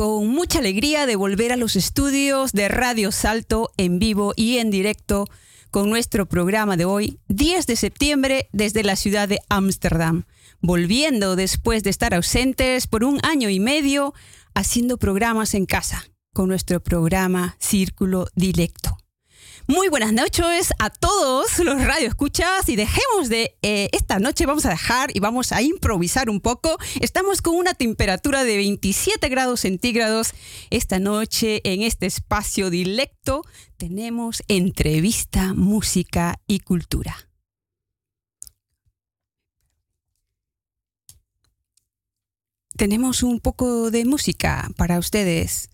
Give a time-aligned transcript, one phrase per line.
[0.00, 4.70] Con mucha alegría de volver a los estudios de Radio Salto en vivo y en
[4.70, 5.26] directo
[5.70, 10.24] con nuestro programa de hoy, 10 de septiembre, desde la ciudad de Ámsterdam,
[10.62, 14.14] volviendo después de estar ausentes por un año y medio
[14.54, 18.99] haciendo programas en casa con nuestro programa Círculo Dilecto.
[19.70, 24.70] Muy buenas noches a todos los radioescuchas y dejemos de eh, esta noche vamos a
[24.70, 26.76] dejar y vamos a improvisar un poco.
[27.00, 30.32] Estamos con una temperatura de 27 grados centígrados.
[30.70, 33.44] Esta noche en este espacio dilecto
[33.76, 37.28] tenemos entrevista, música y cultura.
[42.76, 45.70] Tenemos un poco de música para ustedes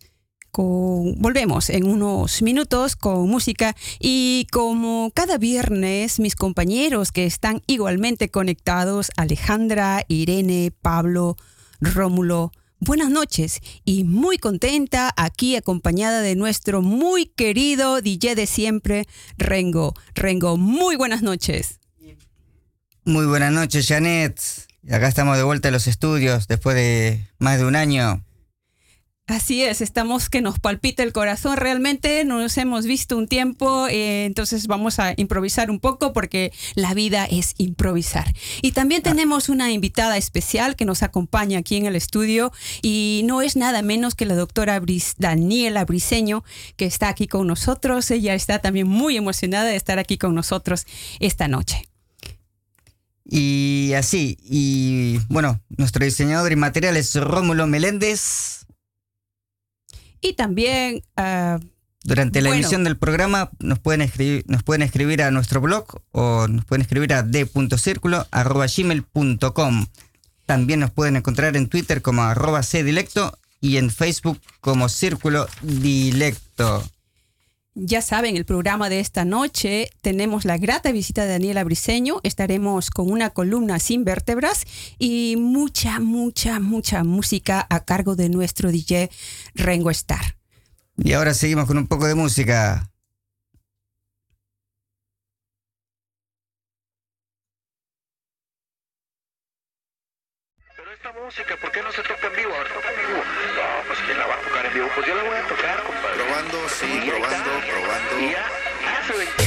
[0.53, 8.31] volvemos en unos minutos con música y como cada viernes mis compañeros que están igualmente
[8.31, 11.37] conectados, Alejandra, Irene, Pablo,
[11.81, 19.07] Rómulo, buenas noches y muy contenta aquí acompañada de nuestro muy querido DJ de siempre,
[19.39, 19.95] Rengo.
[20.15, 21.81] Rengo, muy buenas noches.
[23.05, 24.41] Muy buenas noches, Janet.
[24.91, 28.26] Acá estamos de vuelta a los estudios después de más de un año.
[29.29, 31.57] Así es, estamos que nos palpita el corazón.
[31.57, 36.95] Realmente nos hemos visto un tiempo, eh, entonces vamos a improvisar un poco porque la
[36.95, 38.33] vida es improvisar.
[38.63, 39.11] Y también ah.
[39.11, 42.53] tenemos una invitada especial que nos acompaña aquí en el estudio
[42.83, 44.81] y no es nada menos que la doctora
[45.19, 46.45] Daniela Briseño
[46.77, 48.09] que está aquí con nosotros.
[48.13, 50.87] Ella está también muy emocionada de estar aquí con nosotros
[51.19, 51.89] esta noche.
[53.29, 58.66] Y así, y bueno, nuestro diseñador y material es Rómulo Meléndez.
[60.27, 61.05] Y también...
[61.17, 61.61] Ah,
[62.03, 66.47] Durante la emisión del programa nos pueden, escribir, nos pueden escribir a nuestro blog o
[66.47, 69.87] nos pueden escribir a d.circulo.gmail.com.
[70.47, 76.85] También nos pueden encontrar en Twitter como arroba cdilecto y en Facebook como Círculo Dilecto.
[77.79, 82.21] Ya saben, el programa de esta noche tenemos la grata visita de Daniela Briseño.
[82.23, 84.65] Estaremos con una columna sin vértebras
[84.99, 89.11] y mucha, mucha, mucha música a cargo de nuestro DJ
[89.55, 90.39] Rengo Star.
[90.97, 92.91] Y ahora seguimos con un poco de música.
[100.79, 102.55] Pero esta música, ¿por qué no se toca en vivo?
[102.57, 103.19] Ahora toca en vivo.
[103.19, 104.89] No, pues ¿quién la va a tocar en vivo?
[104.95, 106.16] Pues yo la voy a tocar, compadre.
[106.47, 108.31] Probando, sí, probando, probando.
[108.31, 109.46] Ya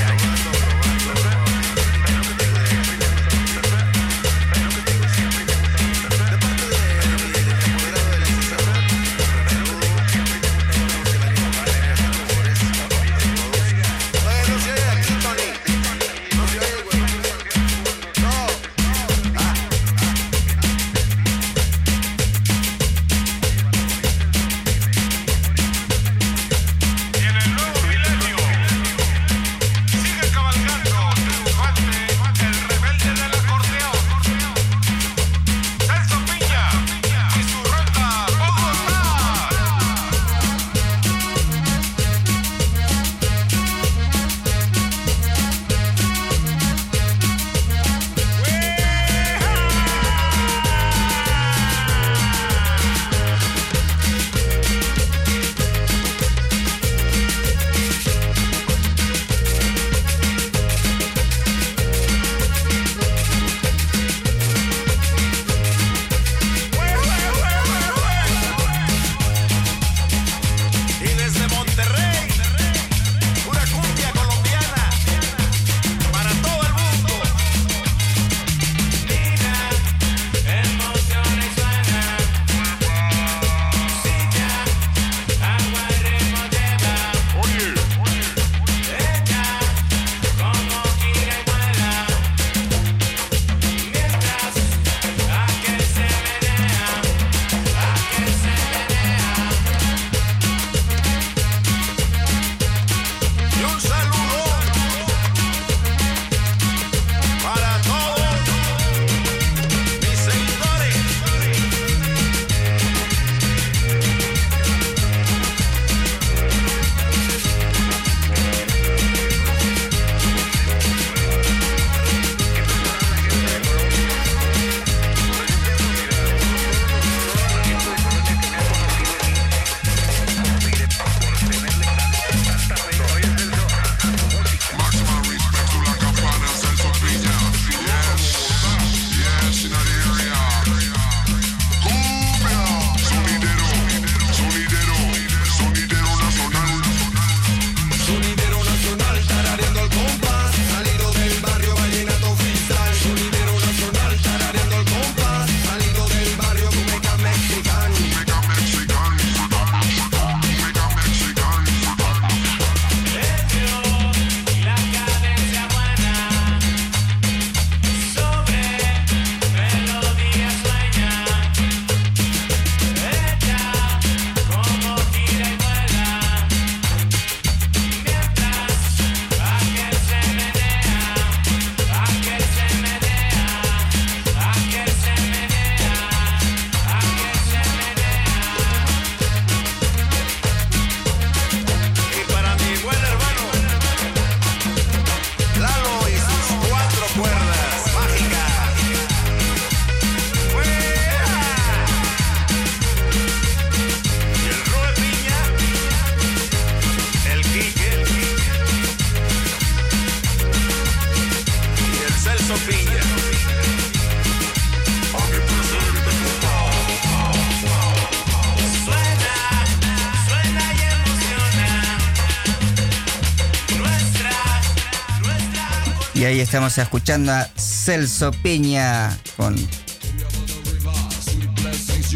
[226.40, 226.40] hace 20 años.
[226.40, 229.56] ahí estamos escuchando a Celso Piña con...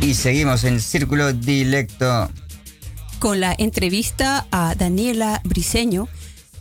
[0.02, 2.30] Y seguimos en Círculo Dilecto.
[3.20, 6.08] Con la entrevista a Daniela Briseño,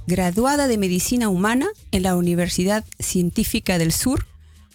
[0.07, 4.27] graduada de Medicina Humana en la Universidad Científica del Sur,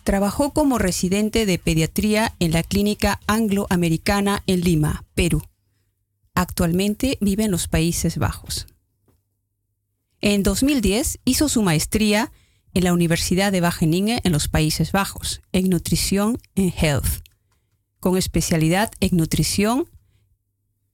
[0.04, 5.44] trabajó como residente de pediatría en la Clínica Angloamericana en Lima, Perú.
[6.36, 8.68] Actualmente vive en los Países Bajos.
[10.22, 12.32] En 2010 hizo su maestría
[12.78, 17.24] en la Universidad de Wageningen en los Países Bajos, en nutrición en health,
[18.00, 19.90] con especialidad en nutrición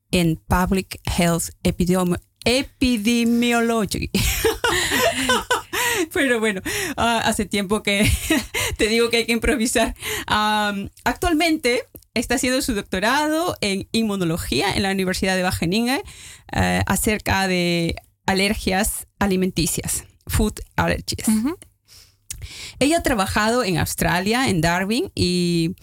[0.09, 2.15] en public health epidemi
[2.45, 4.09] epidemiology.
[6.13, 6.61] Pero bueno,
[6.95, 8.09] uh, hace tiempo que
[8.77, 9.93] te digo que hay que improvisar.
[11.03, 11.83] Actualmente
[12.13, 19.05] está haciendo su doctorado en inmunología en la Universidad de Wageningen uh, acerca de alergias
[19.19, 21.27] alimenticias, food allergies.
[22.79, 25.75] Ella ha trabajado en Australia, en Darwin y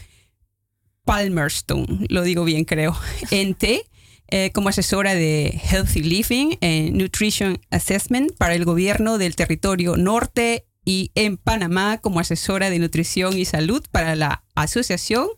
[1.04, 2.96] Palmerston, lo digo bien creo,
[3.30, 3.84] en T,
[4.28, 10.66] eh, como asesora de Healthy Living en Nutrition Assessment para el gobierno del territorio norte
[10.84, 15.28] y en Panamá como asesora de nutrición y salud para la Asociación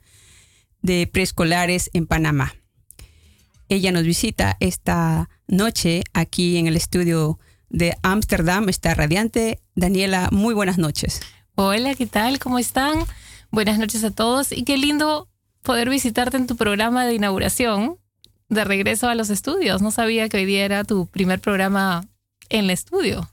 [0.82, 2.54] de Preescolares en Panamá.
[3.68, 7.38] Ella nos visita esta noche aquí en el estudio
[7.70, 9.60] de Ámsterdam, está radiante.
[9.74, 11.20] Daniela, muy buenas noches.
[11.54, 12.38] Hola, ¿qué tal?
[12.38, 13.04] ¿Cómo están?
[13.50, 15.28] Buenas noches a todos y qué lindo
[15.60, 17.98] poder visitarte en tu programa de inauguración
[18.48, 19.82] de regreso a los estudios.
[19.82, 22.08] No sabía que hoy día era tu primer programa
[22.48, 23.30] en el estudio.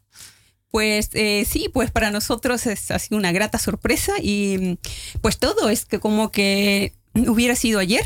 [0.69, 4.77] Pues eh, sí, pues para nosotros es, ha sido una grata sorpresa y
[5.21, 8.03] pues todo es que como que hubiera sido ayer.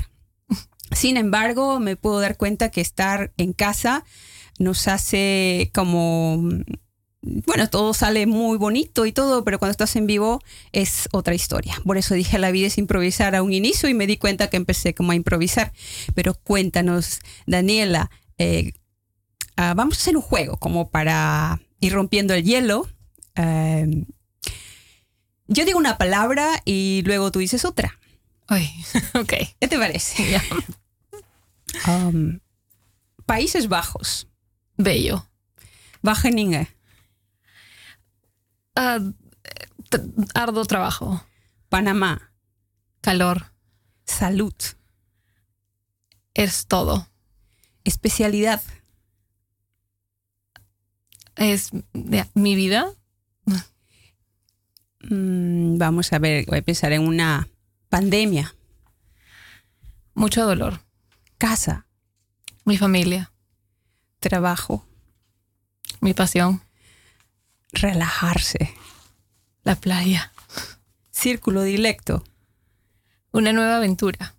[0.92, 4.06] Sin embargo, me puedo dar cuenta que estar en casa
[4.60, 6.40] nos hace como
[7.24, 11.76] bueno, todo sale muy bonito y todo, pero cuando estás en vivo es otra historia.
[11.86, 14.58] Por eso dije, la vida es improvisar a un inicio y me di cuenta que
[14.58, 15.72] empecé como a improvisar.
[16.16, 18.74] Pero cuéntanos, Daniela, eh,
[19.58, 22.90] uh, vamos a hacer un juego como para ir rompiendo el hielo.
[23.38, 24.06] Uh,
[25.48, 27.98] yo digo una palabra y luego tú dices otra.
[28.50, 28.70] Uy,
[29.14, 29.34] ok.
[29.62, 30.26] ¿Qué te parece?
[30.26, 30.44] Yeah.
[31.88, 32.40] Um,
[33.26, 34.28] Países Bajos.
[34.76, 35.26] Bello.
[36.04, 36.68] Wageningen.
[38.76, 39.14] Uh,
[40.34, 41.24] arduo trabajo.
[41.70, 42.32] Panamá.
[43.02, 43.54] Calor.
[44.06, 44.54] Salud.
[46.34, 47.08] Es todo.
[47.84, 48.62] Especialidad.
[51.36, 51.72] Es
[52.34, 52.94] mi vida.
[55.10, 57.50] Mm, vamos a ver, voy a pensar en una
[57.90, 58.56] pandemia.
[60.14, 60.82] Mucho dolor.
[61.38, 61.88] Casa.
[62.66, 63.32] Mi familia.
[64.20, 64.86] Trabajo.
[66.00, 66.62] Mi pasión.
[67.74, 68.74] Relajarse.
[69.64, 70.32] La playa.
[71.12, 72.24] Círculo dilecto.
[73.32, 74.36] Una nueva aventura.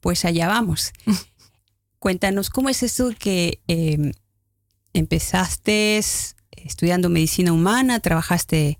[0.00, 0.92] Pues allá vamos.
[1.98, 4.12] Cuéntanos, ¿cómo es eso que eh,
[4.94, 6.00] empezaste
[6.52, 8.78] estudiando medicina humana, trabajaste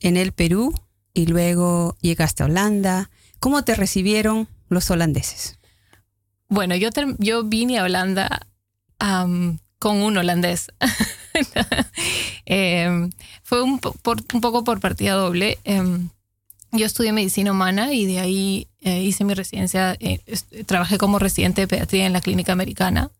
[0.00, 0.74] en el Perú
[1.12, 3.10] y luego llegaste a Holanda?
[3.38, 5.58] ¿Cómo te recibieron los holandeses?
[6.48, 8.46] Bueno, yo, yo vine a Holanda
[9.00, 10.68] um, con un holandés.
[12.46, 13.08] eh,
[13.42, 15.58] fue un, por, un, poco por partida doble.
[15.64, 15.82] Eh,
[16.72, 20.20] yo estudié medicina humana y de ahí eh, hice mi residencia, eh,
[20.66, 23.10] trabajé como residente de pediatría en la clínica americana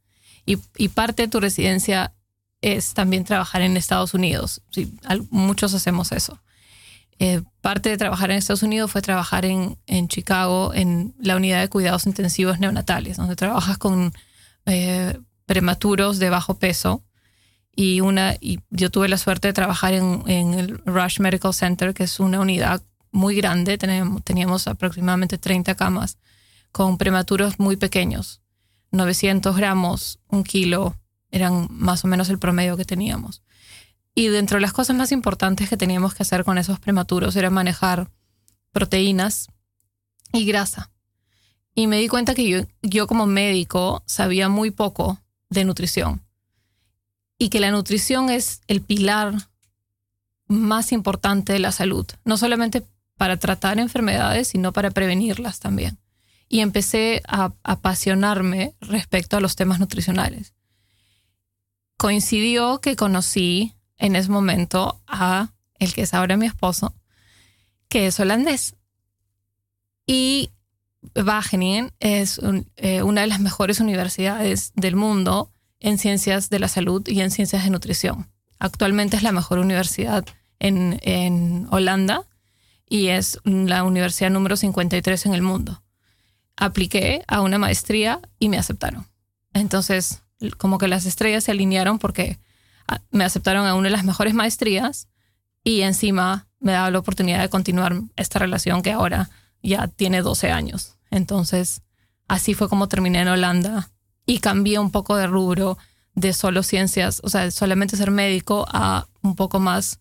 [0.45, 2.13] y, y, parte de tu residencia
[2.61, 4.63] es también trabajar en Estados Unidos.
[4.71, 4.93] Sí,
[5.31, 6.41] muchos hacemos eso.
[7.21, 11.61] Eh, parte de trabajar en Estados Unidos fue trabajar en, en, Chicago en la unidad
[11.61, 14.13] de cuidados intensivos neonatales, donde trabajas con
[14.67, 15.17] eh,
[15.47, 17.04] prematuros de bajo peso.
[17.77, 21.93] Y, una, y yo tuve la suerte de trabajar en, en el Rush Medical Center,
[21.93, 22.83] que es una unidad
[23.15, 26.19] muy grande, teníamos, teníamos aproximadamente 30 camas,
[26.73, 28.43] con prematuros muy pequeños,
[28.91, 30.97] 900 gramos, un kilo,
[31.31, 33.43] eran más o menos el promedio que teníamos.
[34.17, 37.51] Y dentro de las cosas más importantes que teníamos que hacer con esos prematuros era
[37.51, 38.11] manejar
[38.73, 39.49] proteínas
[40.33, 40.91] y grasa.
[41.75, 46.24] Y me di cuenta que yo, yo como médico sabía muy poco de nutrición.
[47.45, 49.35] Y que la nutrición es el pilar
[50.47, 52.07] más importante de la salud.
[52.25, 52.87] No solamente
[53.19, 55.99] para tratar enfermedades, sino para prevenirlas también.
[56.49, 60.55] Y empecé a apasionarme respecto a los temas nutricionales.
[61.99, 66.95] Coincidió que conocí en ese momento a el que es ahora mi esposo,
[67.91, 68.75] que es holandés.
[70.07, 70.49] Y
[71.15, 72.41] Wageningen es
[72.77, 75.51] eh, una de las mejores universidades del mundo
[75.85, 78.27] en ciencias de la salud y en ciencias de nutrición.
[78.59, 80.25] Actualmente es la mejor universidad
[80.59, 82.25] en, en Holanda
[82.89, 85.83] y es la universidad número 53 en el mundo.
[86.57, 89.07] Apliqué a una maestría y me aceptaron.
[89.53, 90.23] Entonces,
[90.57, 92.39] como que las estrellas se alinearon porque
[92.89, 95.09] ah, me aceptaron a una de las mejores maestrías
[95.65, 99.29] y encima me daba la oportunidad de continuar esta relación que ahora
[99.63, 100.97] ya tiene 12 años.
[101.11, 101.83] Entonces,
[102.27, 103.91] así fue como terminé en Holanda
[104.27, 105.79] y cambié un poco de rubro
[106.15, 110.01] de solo ciencias, o sea, solamente ser médico a un poco más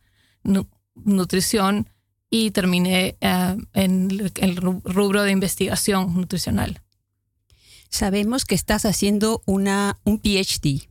[0.95, 1.89] nutrición
[2.29, 6.81] y terminé eh, en el rubro de investigación nutricional.
[7.89, 10.87] Sabemos que estás haciendo una, un PhD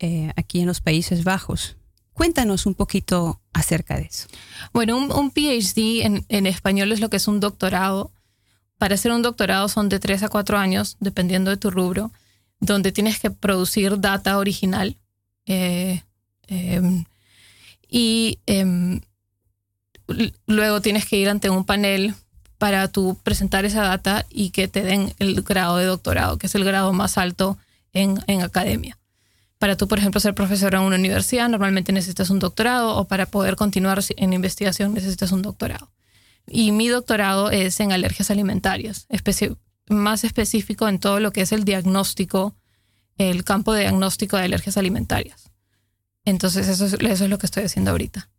[0.00, 1.76] eh, aquí en los Países Bajos.
[2.12, 4.26] Cuéntanos un poquito acerca de eso.
[4.72, 8.12] Bueno, un, PhD en, en, español es lo que es un doctorado.
[8.76, 12.10] Para hacer un doctorado son de tres a cuatro años, dependiendo de tu rubro,
[12.60, 14.96] donde tienes que producir data original.
[15.46, 16.02] Eh,
[16.46, 17.04] em,
[17.88, 19.00] y em,
[20.46, 22.14] luego tienes que ir ante un panel
[22.58, 26.54] para tú presentar esa data y que te den el grado de doctorado, que es
[26.54, 27.56] el grado más alto
[27.92, 28.98] en, en academia.
[29.58, 33.26] Para tú, por ejemplo, ser profesor en una universidad, normalmente necesitas un doctorado o para
[33.26, 35.90] poder continuar en investigación necesitas un doctorado.
[36.46, 39.06] Y mi doctorado es en alergias alimentarias,
[39.90, 42.56] más específico en todo lo que es el diagnóstico,
[43.18, 45.50] el campo de diagnóstico de alergias alimentarias.
[46.24, 48.30] Entonces, eso es, eso es lo que estoy haciendo ahorita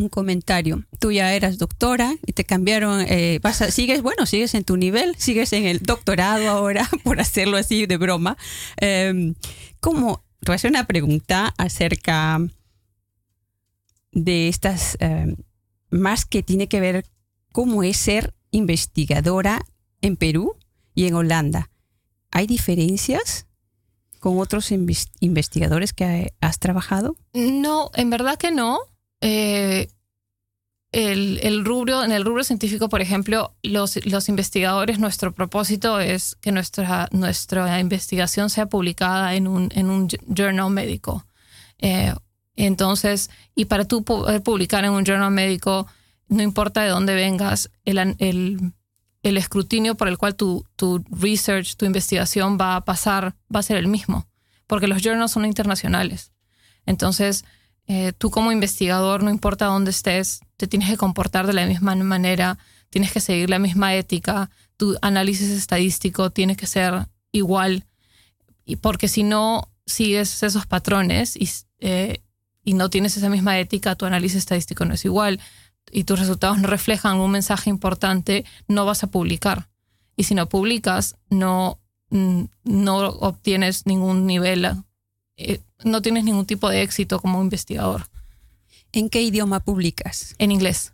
[0.00, 0.84] un comentario.
[0.98, 5.14] Tú ya eras doctora y te cambiaron, eh, vas sigues, bueno, sigues en tu nivel,
[5.16, 8.36] sigues en el doctorado ahora, por hacerlo así de broma.
[8.80, 9.34] Eh,
[9.80, 10.24] ¿Cómo?
[10.40, 12.40] Te voy a hacer una pregunta acerca
[14.12, 15.36] de estas, em,
[15.90, 17.04] más que tiene que ver
[17.52, 19.62] cómo es ser investigadora
[20.00, 20.56] en Perú
[20.94, 21.70] y en Holanda.
[22.30, 23.46] ¿Hay diferencias
[24.20, 27.16] con otros investigadores que has trabajado?
[27.32, 28.80] No, en verdad que no.
[29.20, 29.88] Eh,
[30.92, 36.52] el, rubro, en el rubro científico, por ejemplo, los, los, investigadores, nuestro propósito es que
[36.52, 41.26] nuestra, nuestra investigación sea publicada en un, en un journal médico.
[41.78, 42.12] Eh,
[42.56, 45.86] entonces, y para tú poder publicar en un journal médico,
[46.28, 48.72] no importa de dónde vengas, el, el,
[49.22, 53.64] el escrutinio por el cual tu, tu research, tu investigación va a pasar, va a
[53.64, 54.26] ser el mismo,
[54.66, 56.32] porque los journals son internacionales.
[56.86, 57.44] Entonces,
[57.86, 61.94] eh, tú como investigador, no importa dónde estés, te tienes que comportar de la misma
[61.96, 62.58] manera,
[62.88, 67.84] tienes que seguir la misma ética, tu análisis estadístico tiene que ser igual,
[68.64, 71.50] y porque si no sigues esos patrones y,
[71.80, 72.22] eh,
[72.64, 75.40] y no tienes esa misma ética, tu análisis estadístico no es igual
[75.90, 79.68] y tus resultados no reflejan un mensaje importante, no vas a publicar.
[80.16, 81.78] Y si no publicas, no,
[82.10, 84.66] mm, no obtienes ningún nivel
[85.36, 88.06] eh, no tienes ningún tipo de éxito como investigador.
[88.92, 90.34] ¿En qué idioma publicas?
[90.38, 90.92] En inglés.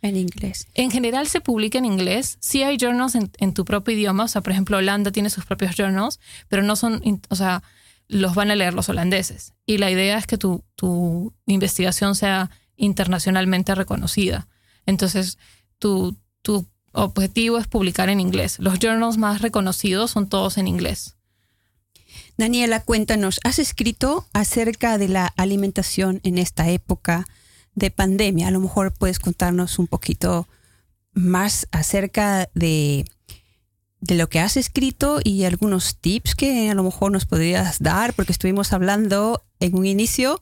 [0.00, 0.68] En inglés.
[0.74, 2.38] En general se publica en inglés.
[2.40, 4.24] Sí hay journals en, tu propio idioma.
[4.24, 7.62] O sea, por ejemplo, Holanda tiene sus propios journals, pero no son, o sea,
[8.06, 9.52] los van a leer los holandeses.
[9.66, 14.48] Y la idea es que tu, tu investigación sea internacionalmente reconocida.
[14.86, 15.36] Entonces,
[15.78, 18.58] tu, tu objetivo es publicar en inglés.
[18.58, 21.16] Los journals más reconocidos son todos en inglés.
[22.38, 27.26] Daniela, cuéntanos, has escrito acerca de la alimentación en esta época
[27.74, 28.48] de pandemia.
[28.48, 30.48] A lo mejor puedes contarnos un poquito
[31.12, 33.04] más acerca de,
[34.00, 38.14] de lo que has escrito y algunos tips que a lo mejor nos podrías dar,
[38.14, 40.40] porque estuvimos hablando en un inicio,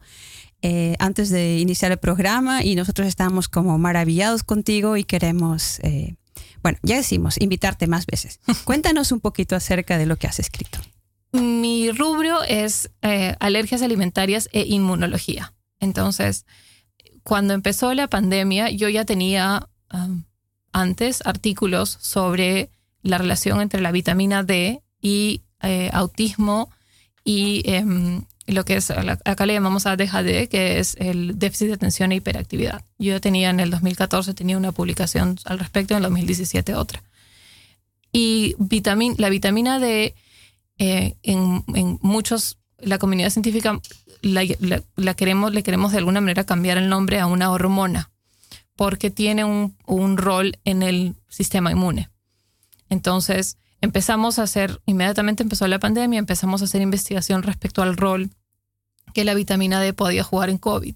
[0.69, 6.17] eh, antes de iniciar el programa, y nosotros estamos como maravillados contigo y queremos, eh,
[6.61, 8.41] bueno, ya decimos, invitarte más veces.
[8.65, 10.81] Cuéntanos un poquito acerca de lo que has escrito.
[11.31, 15.55] Mi rubro es eh, alergias alimentarias e inmunología.
[15.79, 16.47] Entonces,
[17.23, 20.25] cuando empezó la pandemia, yo ya tenía um,
[20.73, 25.43] antes artículos sobre la relación entre la vitamina D y
[25.93, 26.71] autismo
[27.25, 32.13] y em, lo que es, acá le llamamos ADHD, que es el déficit de atención
[32.13, 32.85] e hiperactividad.
[32.99, 37.03] Yo tenía en el 2014, tenía una publicación al respecto, en el 2017 otra.
[38.13, 38.55] Y
[39.19, 40.15] la vitamina D
[40.79, 41.65] eh, en,
[42.03, 43.81] muchos, la comunidad científica
[44.23, 48.11] la, queremos, le queremos de alguna manera cambiar el nombre a una hormona,
[48.77, 52.11] porque tiene un, un rol en el sistema inmune.
[52.89, 58.31] Entonces, empezamos a hacer, inmediatamente empezó la pandemia, empezamos a hacer investigación respecto al rol
[59.17, 60.95] que la vitamina D podía jugar en COVID,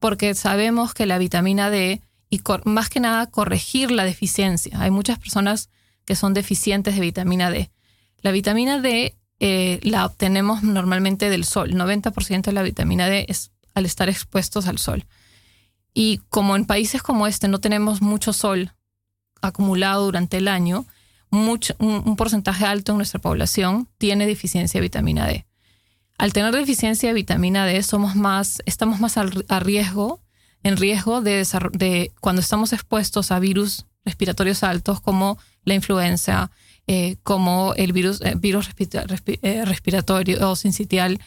[0.00, 5.20] porque sabemos que la vitamina D, y más que nada corregir la deficiencia, hay muchas
[5.20, 5.70] personas
[6.04, 7.70] que son deficientes de vitamina D.
[8.22, 11.74] La vitamina D eh, la obtenemos normalmente del sol.
[11.74, 15.04] 90% de la vitamina D es al estar expuestos al sol.
[15.94, 18.72] Y como en países como este no tenemos mucho sol
[19.42, 20.86] acumulado durante el año,
[21.30, 25.46] un porcentaje alto en nuestra población tiene deficiencia de vitamina D.
[26.16, 30.20] Al tener deficiencia de vitamina D, somos más, estamos más a riesgo,
[30.62, 36.50] en riesgo de, cuando estamos expuestos a virus respiratorios altos como la influenza,
[36.86, 41.20] eh, como el virus, eh, virus eh, respiratorio o sincitial,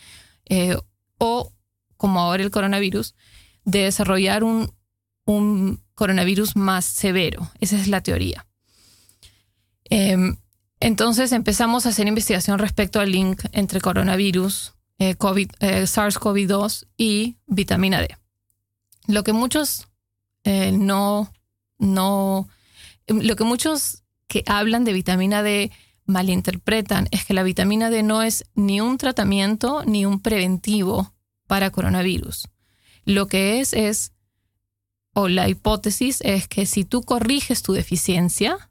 [1.17, 1.51] o
[1.97, 3.15] como ahora el coronavirus,
[3.65, 4.73] de desarrollar un,
[5.25, 7.51] un coronavirus más severo.
[7.59, 8.47] Esa es la teoría.
[9.83, 10.37] Em,
[10.79, 17.37] entonces empezamos a hacer investigación respecto al link entre coronavirus, eh, COVID, eh, SARS-CoV-2 y
[17.45, 18.17] vitamina D.
[19.07, 19.87] Lo que muchos
[20.43, 21.31] eh, no,
[21.77, 22.47] no,
[23.07, 25.71] lo que muchos que hablan de vitamina D
[26.05, 31.13] malinterpretan es que la vitamina D no es ni un tratamiento ni un preventivo
[31.47, 32.47] para coronavirus.
[33.05, 34.13] Lo que es es,
[35.13, 38.66] o la hipótesis es que si tú corriges tu deficiencia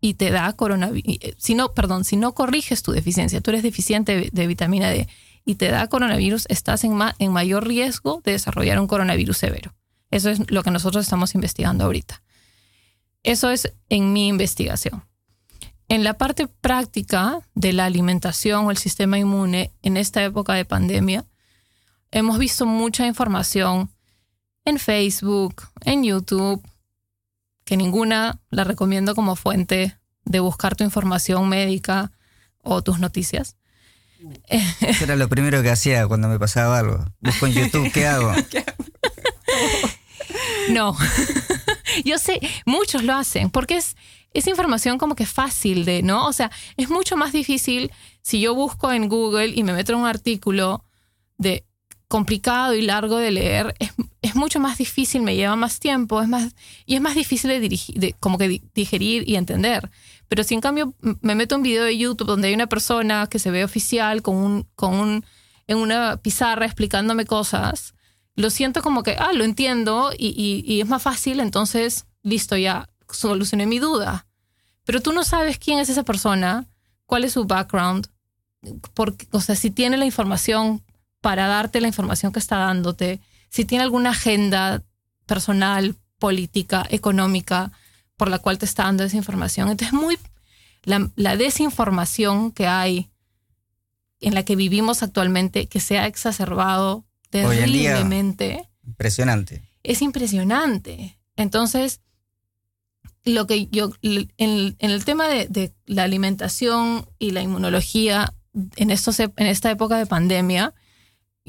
[0.00, 4.30] y te da coronavirus, si no, perdón, si no corriges tu deficiencia, tú eres deficiente
[4.32, 5.08] de, vitamina D
[5.44, 9.74] y te da coronavirus, estás en, en mayor riesgo de desarrollar un coronavirus severo.
[10.10, 12.22] Eso es lo que nosotros estamos investigando ahorita.
[13.22, 15.04] Eso es en mi investigación.
[15.88, 20.64] En la parte práctica de la alimentación o el sistema inmune en esta época de
[20.64, 21.26] pandemia,
[22.10, 23.90] hemos visto mucha información
[24.64, 26.62] en Facebook, en YouTube,
[27.70, 32.10] que ninguna la recomiendo como fuente de buscar tu información médica
[32.64, 33.54] o tus noticias.
[34.48, 37.04] Eso era lo primero que hacía cuando me pasaba algo.
[37.20, 38.34] Busco en YouTube, ¿qué hago?
[40.70, 40.96] No.
[42.04, 43.96] Yo sé, muchos lo hacen porque es,
[44.34, 46.26] es información como que fácil de, ¿no?
[46.26, 49.98] O sea, es mucho más difícil si yo busco en Google y me meto en
[49.98, 50.84] un artículo
[51.38, 51.64] de
[52.10, 56.26] complicado y largo de leer, es, es mucho más difícil, me lleva más tiempo, es
[56.28, 59.88] más, y es más difícil de, dirigir, de como que di- digerir y entender.
[60.28, 63.38] Pero si en cambio me meto un video de YouTube donde hay una persona que
[63.38, 65.24] se ve oficial con un, con un,
[65.68, 67.94] en una pizarra explicándome cosas,
[68.34, 72.56] lo siento como que, ah, lo entiendo y, y- y es más fácil, entonces, listo,
[72.56, 74.26] ya solucioné mi duda.
[74.84, 76.66] Pero tú no sabes quién es esa persona,
[77.06, 78.08] cuál es su background,
[78.94, 80.82] porque, o sea, si tiene la información
[81.20, 84.82] para darte la información que está dándote, si tiene alguna agenda
[85.26, 87.72] personal, política, económica,
[88.16, 89.68] por la cual te está dando esa información.
[89.68, 90.18] Entonces, muy
[90.84, 93.10] la, la desinformación que hay
[94.20, 99.62] en la que vivimos actualmente, que se ha exacerbado terriblemente, Impresionante.
[99.82, 101.18] es impresionante.
[101.36, 102.00] Entonces,
[103.24, 108.34] lo que yo, en, en el tema de, de la alimentación y la inmunología
[108.76, 110.74] en, estos, en esta época de pandemia,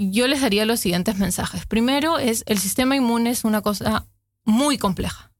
[0.10, 1.66] yo les daría los siguientes mensajes.
[1.66, 4.08] Primero es, el sistema inmune es una cosa
[4.44, 5.32] muy compleja.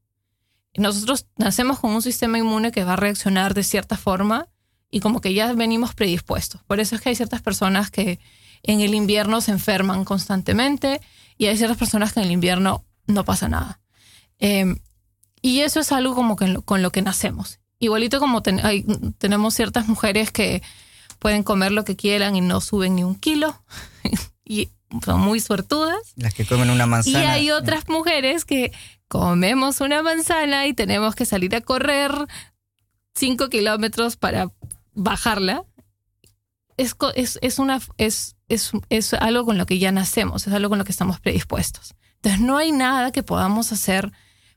[0.74, 4.48] Nosotros nacemos con un sistema inmune que va a reaccionar de cierta forma
[4.90, 6.62] y como que ya venimos predispuestos.
[6.64, 8.20] Por eso es que hay ciertas personas que
[8.62, 11.00] en el invierno se enferman constantemente
[11.36, 13.80] y hay ciertas personas que en el invierno no pasa nada.
[14.38, 14.76] Eh,
[15.40, 17.58] y eso es algo como que con lo que nacemos.
[17.80, 20.62] Igualito como tenemos ciertas mujeres que
[21.18, 23.60] pueden comer lo que quieran y no suben ni un kilo
[24.52, 24.70] y
[25.04, 26.12] son muy suertudas.
[26.16, 27.32] Las que comen una Y manzana.
[27.32, 28.70] hay otras mujeres que
[29.08, 32.12] comemos una manzana y tenemos que salir a correr
[33.14, 34.50] cinco kilómetros para
[34.92, 35.64] bajarla.
[36.76, 40.68] Es, es, es, una, es, es, es algo con lo que ya nacemos, es algo
[40.68, 41.94] con lo que estamos predispuestos.
[42.16, 44.12] Entonces no hay nada que podamos hacer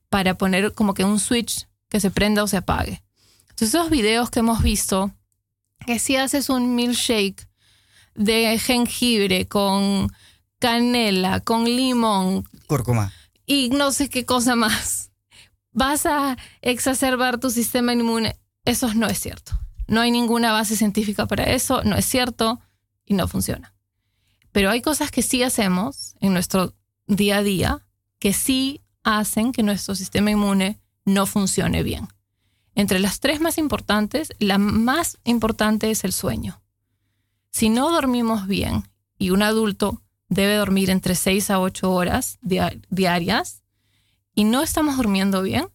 [0.10, 3.04] para poner como que un switch que se prenda o se apague.
[3.50, 5.14] Entonces esos videos que hemos visto,
[5.86, 7.48] que si haces un milkshake
[8.16, 10.12] de jengibre con
[10.60, 13.12] canela, con limón, Cúrcuma.
[13.46, 15.12] y no sé qué cosa más.
[15.72, 18.38] Vas a exacerbar tu sistema inmune.
[18.64, 19.52] Eso no es cierto.
[19.88, 22.60] No hay ninguna base científica para eso, no es cierto
[23.06, 23.74] y no funciona.
[24.52, 26.74] Pero hay cosas que sí hacemos en nuestro
[27.08, 27.86] día a día
[28.20, 32.08] que sí hacen que nuestro sistema inmune no funcione bien.
[32.74, 36.62] Entre las tres más importantes, la más importante es el sueño.
[37.56, 38.84] Si no dormimos bien,
[39.18, 43.64] y un adulto debe dormir entre 6 a 8 horas dia- diarias,
[44.34, 45.70] y no estamos durmiendo bien,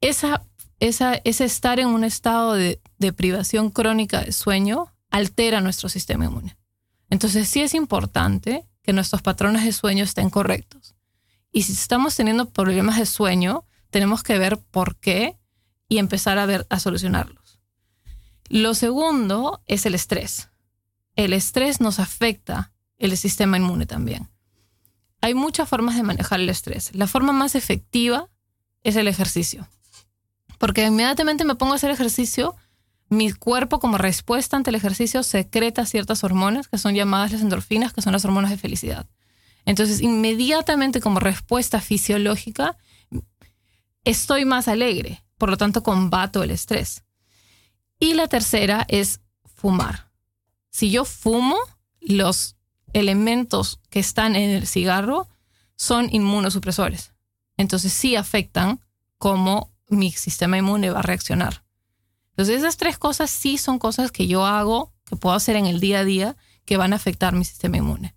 [0.00, 0.42] esa,
[0.80, 6.24] esa, ese estar en un estado de, de privación crónica de sueño altera nuestro sistema
[6.24, 6.56] inmune.
[7.08, 10.96] Entonces sí es importante que nuestros patrones de sueño estén correctos.
[11.52, 15.38] Y si estamos teniendo problemas de sueño, tenemos que ver por qué
[15.88, 17.60] y empezar a ver a solucionarlos.
[18.48, 20.49] Lo segundo es el estrés.
[21.24, 24.30] El estrés nos afecta el sistema inmune también.
[25.20, 26.94] hay muchas formas de manejar el estrés.
[26.94, 28.30] La forma más efectiva
[28.84, 29.68] es el ejercicio.
[30.56, 32.56] Porque inmediatamente me pongo a hacer ejercicio,
[33.10, 37.92] mi cuerpo como respuesta ante el ejercicio secreta ciertas hormonas que son llamadas las endorfinas,
[37.92, 39.06] que son las hormonas de felicidad.
[39.66, 42.78] Entonces, inmediatamente como respuesta fisiológica,
[44.04, 47.04] estoy más alegre, por lo tanto combato el estrés.
[47.98, 50.09] Y la tercera es fumar.
[50.70, 51.56] Si yo fumo,
[52.00, 52.56] los
[52.92, 55.28] elementos que están en el cigarro
[55.76, 57.12] son inmunosupresores.
[57.56, 58.80] Entonces sí afectan
[59.18, 61.64] cómo mi sistema inmune va a reaccionar.
[62.30, 65.80] Entonces esas tres cosas sí son cosas que yo hago, que puedo hacer en el
[65.80, 68.14] día a día, que van a afectar mi sistema inmune.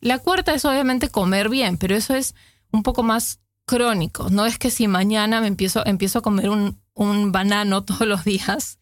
[0.00, 2.34] La cuarta es obviamente comer bien, pero eso es
[2.70, 4.30] un poco más crónico.
[4.30, 8.78] No es que si mañana me empiezo, empiezo a comer un, banano todos los días,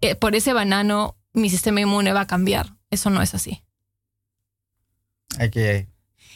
[0.00, 2.76] eh, por ese banano mi sistema inmune va a cambiar.
[2.90, 3.62] Eso no es así.
[5.38, 5.88] Hay que...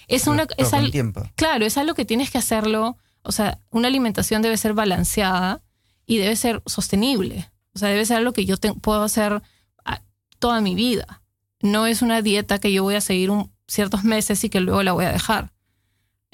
[0.06, 1.22] Es una, es tiempo.
[1.34, 2.98] Claro, es algo que tienes que hacerlo.
[3.22, 5.62] O sea, una alimentación debe ser balanceada
[6.06, 7.50] y debe ser sostenible.
[7.74, 9.42] O sea, debe ser algo que yo puedo hacer
[9.84, 10.02] ah,
[10.38, 11.22] toda mi vida.
[11.60, 13.30] No es una dieta que yo voy a seguir
[13.66, 15.52] ciertos meses y que luego la voy a dejar.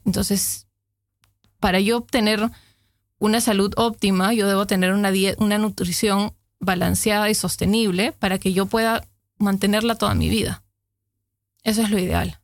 [0.05, 0.67] Entonces,
[1.61, 2.51] para yo obtener
[3.19, 8.67] una salud óptima, yo debo tener una, una nutrición balanceada y sostenible para que yo
[8.67, 9.07] pueda
[9.39, 10.63] mantenerla toda mi vida.
[11.65, 12.41] Eso es lo ideal.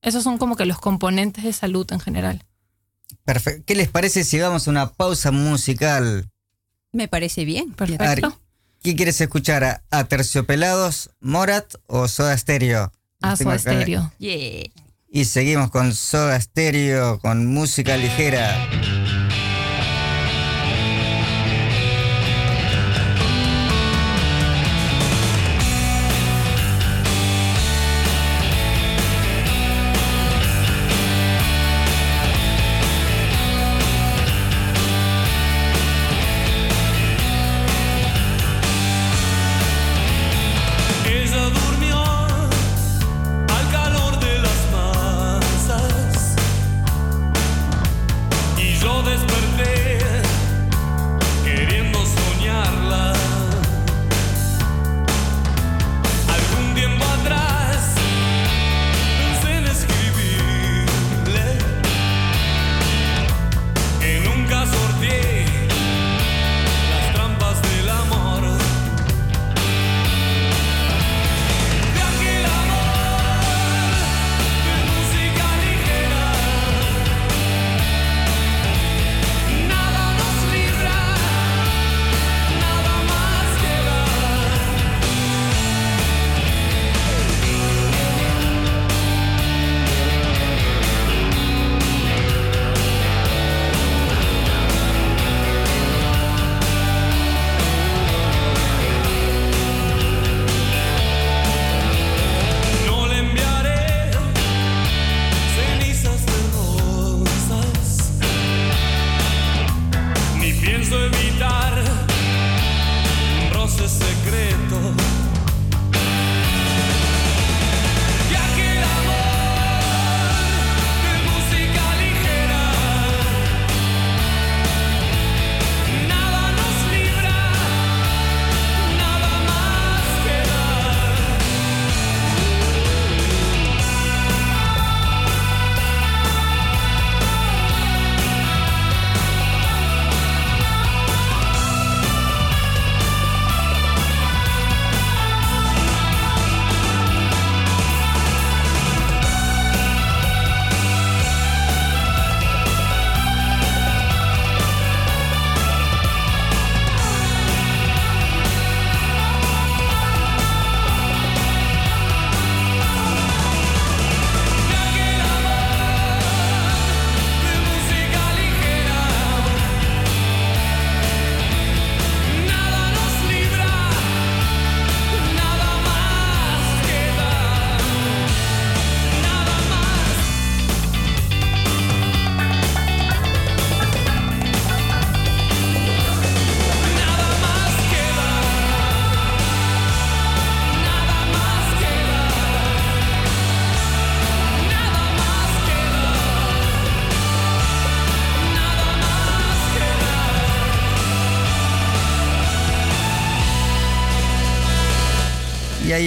[0.00, 2.44] Esos son como que los componentes de salud en general.
[3.24, 3.64] Perfecto.
[3.66, 6.30] ¿Qué les parece si vamos a una pausa musical?
[6.92, 7.72] Me parece bien.
[7.74, 8.40] Perfecto.
[8.82, 9.82] ¿Qué quieres escuchar?
[9.90, 12.92] ¿A, Terciopelados, Morat o Soda Stereo?
[13.20, 14.12] A Soda Stereo.
[14.18, 18.56] Y seguimos con Soda Stereo, con música ligera.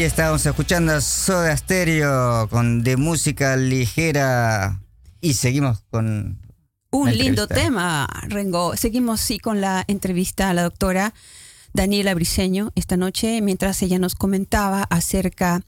[0.02, 4.82] Ahí estábamos escuchando a Soda Stereo con de música ligera.
[5.22, 6.42] Y seguimos con.
[6.90, 8.76] Un lindo tema, Rengo.
[8.76, 11.14] Seguimos sí con la entrevista a la doctora
[11.74, 15.62] Daniela Briceño esta noche, mientras ella nos comentaba acerca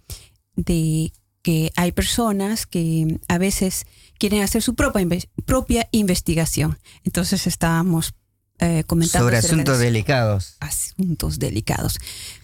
[0.56, 3.86] de que hay personas que a veces
[4.18, 6.80] quieren hacer su propia, inve- propia investigación.
[7.04, 8.16] Entonces estábamos
[8.58, 10.58] eh, comentando Sobre asuntos delicados.
[10.60, 12.00] asuntos delicados.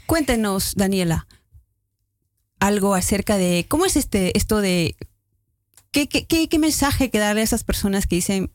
[0.05, 1.27] Cuéntenos, Daniela,
[2.59, 4.95] algo acerca de cómo es este esto de
[5.91, 8.51] qué, qué, qué- qué mensaje que darle a esas personas que dicen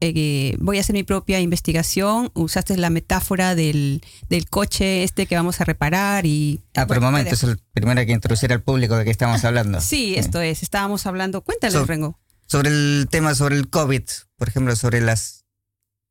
[0.00, 2.30] eh, que voy a hacer mi propia investigación.
[2.34, 6.60] Usaste la metáfora del, del coche este que vamos a reparar y.
[6.74, 9.42] Ah, pero un Bueno, momento, es el primero que introducir al público de qué estamos
[9.44, 9.80] hablando.
[9.80, 10.62] Sí, esto es.
[10.62, 11.40] Estábamos hablando.
[11.40, 12.18] Cuéntale, So- Rengo.
[12.48, 14.02] Sobre el tema sobre el COVID,
[14.36, 15.44] por ejemplo, sobre las...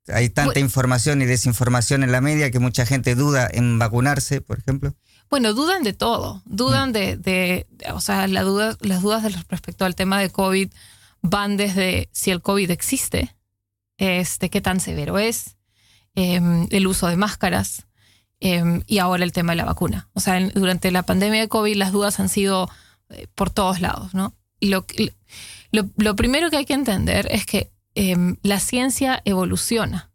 [0.08, 4.42] Hay tanta Bu- información y desinformación en la media que mucha gente duda en vacunarse,
[4.42, 4.96] por ejemplo.
[5.30, 6.42] Bueno, dudan de todo.
[6.46, 10.30] Dudan de, de- de- o sea, la duda, las dudas de- respecto al tema de
[10.30, 10.70] COVID
[11.22, 13.36] van desde si el COVID existe,
[13.98, 15.58] este, qué tan severo es,
[16.16, 17.86] em, el uso de máscaras
[18.40, 20.10] em, y ahora el tema de la vacuna.
[20.14, 22.70] O sea, en- durante la pandemia de COVID las dudas han sido
[23.10, 24.34] eh, por todos lados, ¿no?
[24.60, 24.86] Y lo,
[25.72, 30.12] lo primero que hay que entender es que em, la ciencia evoluciona.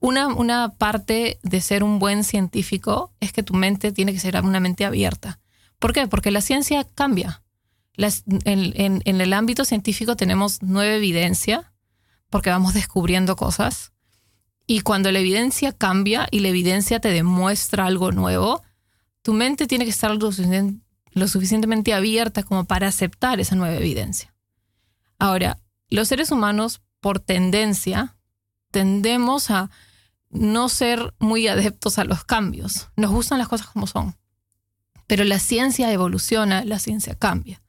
[0.00, 4.40] Una, una parte de ser un buen científico es que tu mente tiene que ser
[4.42, 5.40] una mente abierta.
[5.78, 6.08] ¿Por qué?
[6.08, 7.42] Porque la ciencia cambia.
[8.44, 11.72] En, el ámbito científico tenemos nueva evidencia,
[12.30, 13.92] porque vamos descubriendo cosas.
[14.66, 18.62] Y cuando la evidencia cambia y la evidencia te demuestra algo nuevo,
[19.22, 24.34] tu mente tiene que estar lo suficientemente abierta como para aceptar esa nueva evidencia.
[25.18, 28.16] Ahora, los seres humanos, por tendencia,
[28.70, 29.70] tendemos a
[30.30, 32.88] no ser muy adeptos a los cambios.
[32.96, 34.16] Nos gustan las cosas como son.
[35.06, 37.62] Pero la ciencia evoluciona, la ciencia cambia.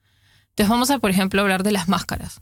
[0.50, 2.42] Entonces vamos a, por ejemplo, hablar de las máscaras.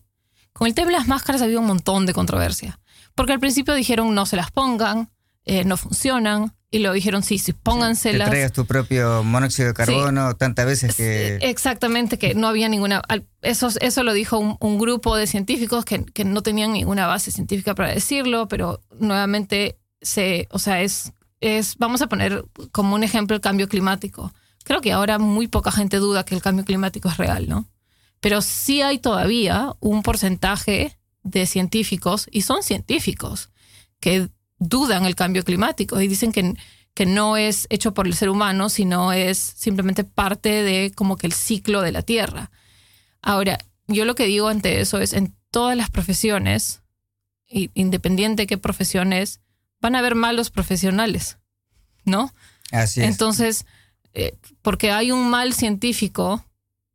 [0.54, 2.80] Con el tema de las máscaras había un montón de controversia.
[3.14, 5.12] Porque al principio dijeron no se las pongan,
[5.46, 6.57] eh, no funcionan.
[6.70, 8.30] Y luego dijeron sí, sí, Te pónganselas.
[8.30, 11.38] traigas tu propio monóxido de carbono tantas veces que...
[11.42, 13.02] Exactamente, que no había ninguna.
[13.42, 17.32] Eso, eso lo dijo un, un grupo de científicos que, que no tenían ninguna base
[17.32, 20.48] científica para decirlo, pero nuevamente se.
[20.52, 21.78] O sea, es, es.
[21.78, 24.34] Vamos a poner como un ejemplo el cambio climático.
[24.66, 27.70] Creo que ahora muy poca gente duda que el cambio climático es real, ¿no?
[28.20, 33.52] Pero sí hay todavía un porcentaje de científicos, y son científicos,
[34.00, 36.56] que dudan el cambio climático y dicen que,
[36.94, 41.28] que no es hecho por el ser humano, sino es simplemente parte de como que
[41.28, 42.52] el ciclo de la Tierra.
[43.22, 46.82] Ahora, yo lo que digo ante eso es, en todas las profesiones,
[47.50, 49.40] independiente de qué profesión es,
[49.80, 51.38] van a haber malos profesionales,
[52.04, 52.34] ¿no?
[52.72, 53.08] Así es.
[53.08, 53.66] Entonces,
[54.14, 56.46] eh, porque hay un mal científico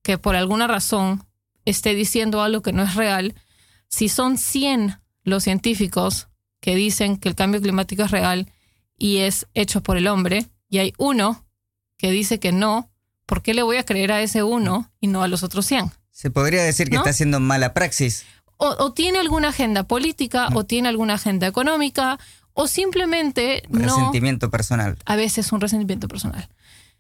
[0.03, 1.25] que por alguna razón
[1.65, 3.35] esté diciendo algo que no es real,
[3.89, 6.29] si son 100 los científicos
[6.63, 8.51] que dicen que el cambio climático es real
[8.97, 11.45] y es hecho por el hombre, y hay uno
[11.99, 12.89] que dice que no,
[13.27, 15.91] ¿por qué le voy a creer a ese uno y no a los otros 100?
[16.13, 17.01] Se podría decir que ¿No?
[17.01, 18.25] está haciendo mala praxis.
[18.59, 22.19] o, o tiene alguna agenda política, o tiene alguna agenda económica,
[22.55, 24.97] o simplemente no Resentimiento personal.
[25.05, 26.49] a veces un resentimiento personal.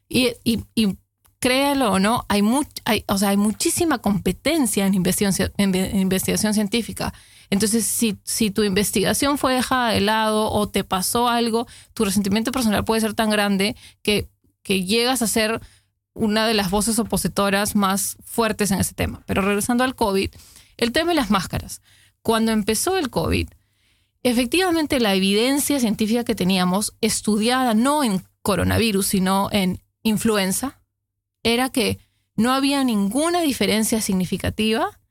[0.09, 0.96] Y, y, y
[1.38, 6.53] créalo o no, hay, much, hay, o sea, hay muchísima competencia en investigación, en investigación
[6.55, 7.12] científica.
[7.53, 12.51] Entonces, si, si tu investigación fue dejada de lado o te pasó algo, tu resentimiento
[12.51, 14.27] personal puede ser tan grande que,
[14.62, 15.61] que llegas a ser
[16.15, 19.23] una de las voces opositoras más fuertes en ese tema.
[19.27, 20.31] Pero regresando al COVID,
[20.79, 21.83] el tema de las máscaras.
[22.23, 23.49] Cuando empezó el COVID,
[24.23, 30.81] efectivamente la evidencia científica que teníamos estudiada no en coronavirus, sino en influenza,
[31.43, 31.99] era que
[32.35, 35.02] no había ninguna diferencia significativa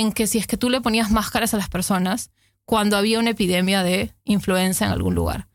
[0.00, 2.30] en que si es que tú le ponías máscaras a las personas
[2.64, 5.48] cuando había una epidemia de influenza en algún lugar.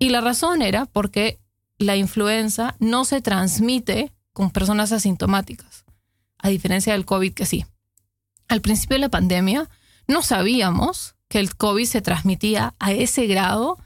[0.00, 1.38] Y la razón era porque
[1.78, 5.84] la influenza no se transmite con personas asintomáticas,
[6.38, 7.66] a diferencia del COVID que sí.
[8.48, 9.70] Al principio de la pandemia
[10.08, 13.78] no sabíamos que el COVID se transmitía a ese grado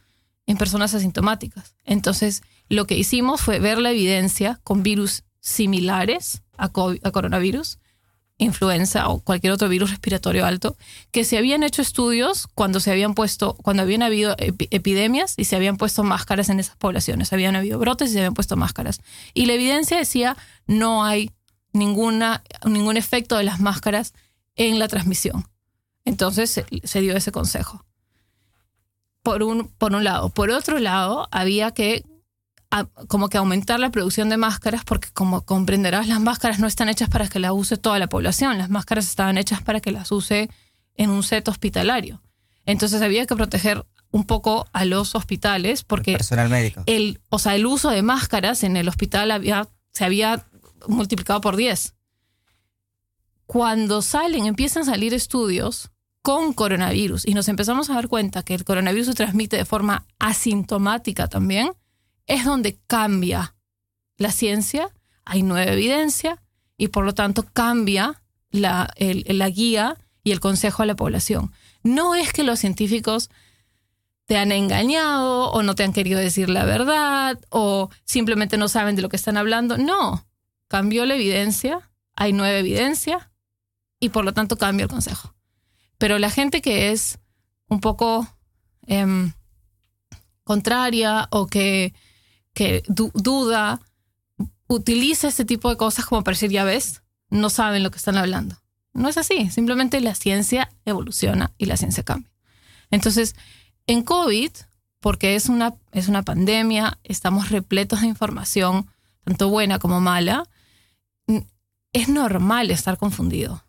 [0.46, 1.74] en personas asintomáticas.
[1.84, 7.78] Entonces, lo que hicimos fue ver la evidencia con virus similares a, a coronavirus,
[8.44, 10.76] influenza o cualquier otro virus respiratorio alto,
[11.10, 15.44] que se habían hecho estudios cuando se habían puesto, cuando habían habido epi- epidemias y
[15.44, 19.00] se habían puesto máscaras en esas poblaciones, habían habido brotes y se habían puesto máscaras.
[19.34, 21.30] Y la evidencia decía no hay
[21.72, 24.12] ninguna, ningún efecto de las máscaras
[24.56, 25.48] en la transmisión.
[26.04, 27.84] Entonces se, se dio ese consejo.
[29.22, 30.30] Por un, por un lado.
[30.30, 32.04] Por otro lado, había que
[32.72, 36.88] a- como que aumentar la producción de máscaras porque como comprenderás, las máscaras no están
[36.88, 40.10] hechas para que las use toda la población, las máscaras estaban hechas para que las
[40.10, 40.48] use
[40.96, 42.20] en un set hospitalario.
[42.66, 46.82] Entonces había que proteger un poco a los hospitales porque Personal médico.
[46.86, 50.46] el, o sea, el uso de máscaras en el hospital había, se había
[50.88, 51.94] multiplicado por 10.
[53.46, 55.90] Cuando salen, empiezan a salir estudios
[56.22, 60.06] con coronavirus y nos empezamos a dar cuenta que el coronavirus se transmite de forma
[60.18, 61.72] asintomática también,
[62.26, 63.54] es donde cambia
[64.16, 64.90] la ciencia,
[65.24, 66.42] hay nueva evidencia
[66.76, 71.52] y por lo tanto cambia la, la guía y el consejo a la población.
[71.82, 73.30] No es que los científicos
[74.26, 78.96] te han engañado o no te han querido decir la verdad o simplemente no saben
[78.96, 79.78] de lo que están hablando.
[79.78, 80.26] No,
[80.68, 83.30] cambió la evidencia, hay nueva evidencia
[83.98, 85.34] y por lo tanto cambia el consejo.
[85.98, 87.18] Pero la gente que es
[87.68, 88.26] un poco
[88.86, 89.32] em,
[90.44, 91.94] contraria o que,
[92.54, 93.80] que du- duda,
[94.68, 98.16] utiliza este tipo de cosas como para decir, ya ves, no saben lo que están
[98.16, 98.56] hablando.
[98.94, 102.30] No es así, simplemente la ciencia evoluciona y la ciencia cambia.
[102.90, 103.34] Entonces,
[103.86, 104.50] en COVID,
[105.00, 108.88] porque es una, es una pandemia, estamos repletos de información,
[109.24, 110.48] tanto buena como mala,
[111.92, 113.64] es normal estar confundido.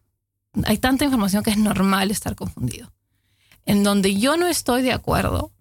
[0.65, 2.93] Hay tanta información que es normal estar confundido.
[3.65, 5.51] En donde yo no estoy de acuerdo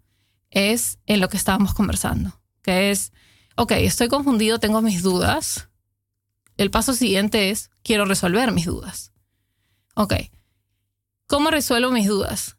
[0.50, 3.12] es en lo que estábamos conversando, que es,
[3.56, 5.68] ok, estoy confundido, tengo mis dudas.
[6.56, 9.12] El paso siguiente es, quiero resolver mis dudas.
[9.94, 10.14] Ok,
[11.26, 12.56] ¿cómo resuelvo mis dudas?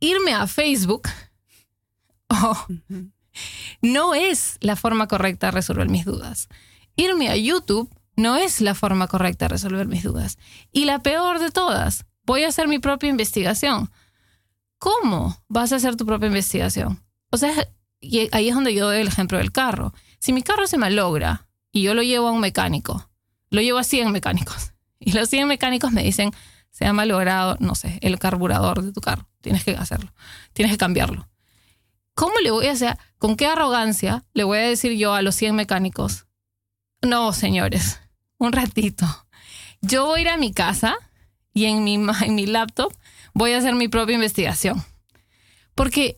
[0.00, 1.08] Irme a Facebook
[2.28, 2.66] oh,
[3.82, 6.48] no es la forma correcta de resolver mis dudas.
[6.96, 10.38] Irme a YouTube no es la forma correcta de resolver mis dudas.
[10.72, 13.90] Y la peor de todas, voy a hacer mi propia investigación.
[14.78, 17.02] ¿Cómo vas a hacer tu propia investigación?
[17.30, 17.68] O sea,
[18.00, 19.92] y ahí es donde yo doy el ejemplo del carro.
[20.18, 23.10] Si mi carro se malogra y yo lo llevo a un mecánico,
[23.50, 26.30] lo llevo a 100 mecánicos, y los 100 mecánicos me dicen,
[26.70, 30.12] se ha malogrado, no sé, el carburador de tu carro, tienes que hacerlo,
[30.52, 31.28] tienes que cambiarlo.
[32.14, 35.34] ¿Cómo le voy a hacer, con qué arrogancia le voy a decir yo a los
[35.34, 36.26] 100 mecánicos?
[37.02, 38.00] No, señores,
[38.38, 39.06] un ratito.
[39.82, 40.96] Yo voy a ir a mi casa
[41.52, 42.92] y en mi, en mi laptop
[43.34, 44.82] voy a hacer mi propia investigación.
[45.74, 46.16] Porque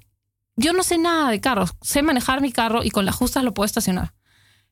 [0.58, 1.74] yo no sé nada de carros.
[1.80, 4.12] Sé manejar mi carro y con las justas lo puedo estacionar.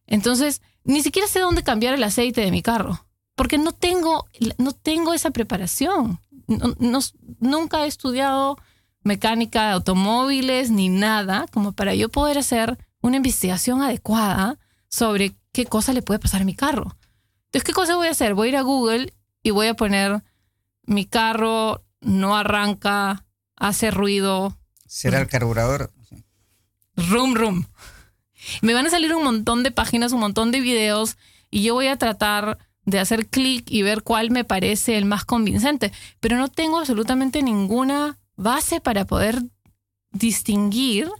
[0.06, 3.06] Entonces, ni siquiera sé dónde cambiar el aceite de mi carro.
[3.36, 4.26] Porque no tengo,
[4.58, 6.20] no tengo esa preparación.
[6.46, 7.00] No-
[7.40, 8.56] nunca he estudiado
[9.02, 14.58] mecánica de automóviles ni nada como para yo poder hacer una investigación adecuada
[14.88, 16.96] sobre qué cosa le puede pasar a mi carro.
[17.46, 18.34] Entonces, ¿qué cosa voy a hacer?
[18.34, 19.12] Voy a ir a Google
[19.42, 20.22] y voy a poner
[20.82, 23.24] mi carro no arranca,
[23.56, 24.56] hace ruido,
[24.96, 25.92] ¿Será el carburador?
[26.96, 27.66] Room Room.
[28.62, 31.18] Me van a salir un montón de páginas, un montón de videos
[31.50, 35.26] y yo voy a tratar de hacer clic y ver cuál me parece el más
[35.26, 39.42] convincente, pero no tengo absolutamente ninguna base para poder
[40.12, 41.10] distinguir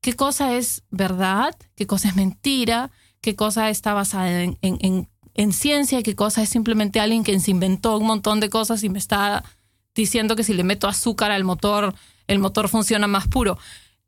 [0.00, 5.08] qué cosa es verdad, qué cosa es mentira, qué cosa está basada en, en- en-
[5.34, 8.88] en ciencia, qué cosa es simplemente alguien que se inventó un montón de cosas y
[8.88, 9.44] me está
[9.94, 11.94] diciendo que si le meto azúcar al motor,
[12.26, 13.58] el motor funciona más puro.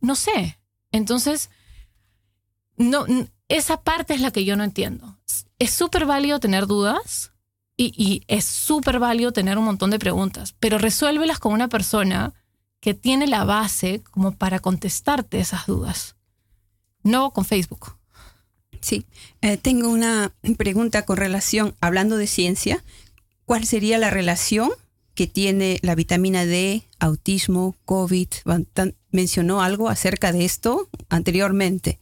[0.00, 0.58] No sé.
[0.92, 1.50] Entonces,
[2.76, 3.06] no,
[3.48, 5.18] esa parte es la que yo no entiendo.
[5.58, 7.32] Es súper válido tener dudas
[7.76, 12.34] y, y es súper válido tener un montón de preguntas, pero resuélvelas con una persona
[12.80, 16.16] que tiene la base como para contestarte esas dudas.
[17.02, 17.96] No con Facebook.
[18.80, 19.06] Sí,
[19.40, 22.84] Eh, tengo una pregunta con relación, hablando de ciencia,
[23.44, 24.70] ¿cuál sería la relación
[25.18, 28.28] que tiene la vitamina D, autismo, COVID?
[29.10, 31.98] ¿Mencionó algo acerca de esto anteriormente?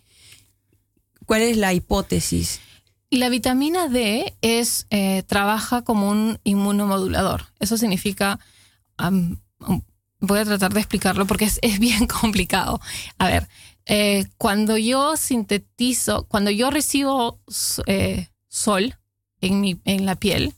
[1.24, 2.60] ¿Cuál es la hipótesis?
[3.08, 7.46] La vitamina D es, eh, trabaja como un inmunomodulador.
[7.58, 8.38] Eso significa,
[8.98, 12.82] voy a tratar de explicarlo porque es, es bien complicado.
[13.16, 13.48] A ver,
[13.86, 17.40] eh, cuando yo sintetizo, cuando yo recibo
[17.86, 18.98] eh, sol
[19.40, 20.52] en, mi, en la piel,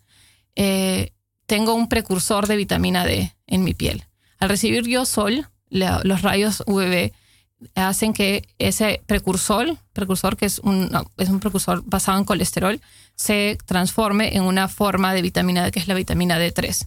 [0.56, 1.12] eh,
[1.48, 4.04] tengo un precursor de vitamina D en mi piel.
[4.38, 7.10] Al recibir yo sol, los rayos UVB
[7.74, 12.80] hacen que ese precursor, precursor que es un, es un precursor basado en colesterol,
[13.16, 16.86] se transforme en una forma de vitamina D que es la vitamina D3.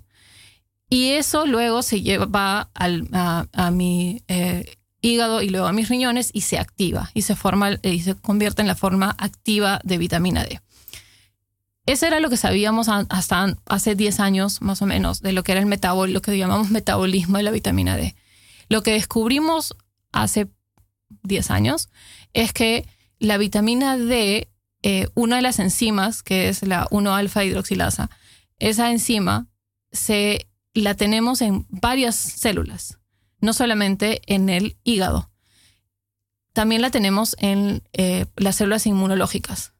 [0.89, 5.89] Y eso luego se lleva al- a, a mi eh, hígado y luego a mis
[5.89, 9.97] riñones y se activa y se forma y se convierte en la forma activa de
[9.97, 10.61] vitamina D.
[11.85, 15.51] Eso era lo que sabíamos hasta hace 10 años más o menos de lo que
[15.53, 18.15] era el metabol, lo que llamamos metabolismo de la vitamina D.
[18.69, 19.75] Lo que descubrimos
[20.11, 20.47] hace
[21.23, 21.89] 10 años
[22.33, 22.87] es que
[23.19, 24.49] la vitamina D,
[24.83, 28.09] eh, una de las enzimas, que es la 1-alfa hidroxilasa,
[28.59, 29.47] esa enzima
[29.91, 32.99] se, la tenemos en varias células,
[33.39, 35.29] no solamente en el hígado.
[36.53, 39.70] También la tenemos en eh, las células inmunológicas.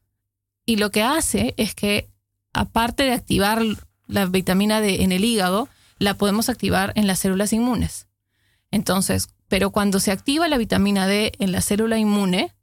[0.64, 2.08] Y lo que hace es que,
[2.52, 3.62] aparte de activar
[4.06, 8.06] la vitamina D en el hígado, la podemos activar en las células inmunes.
[8.70, 12.54] Entonces, pero cuando se activa la vitamina D en la célula inmune,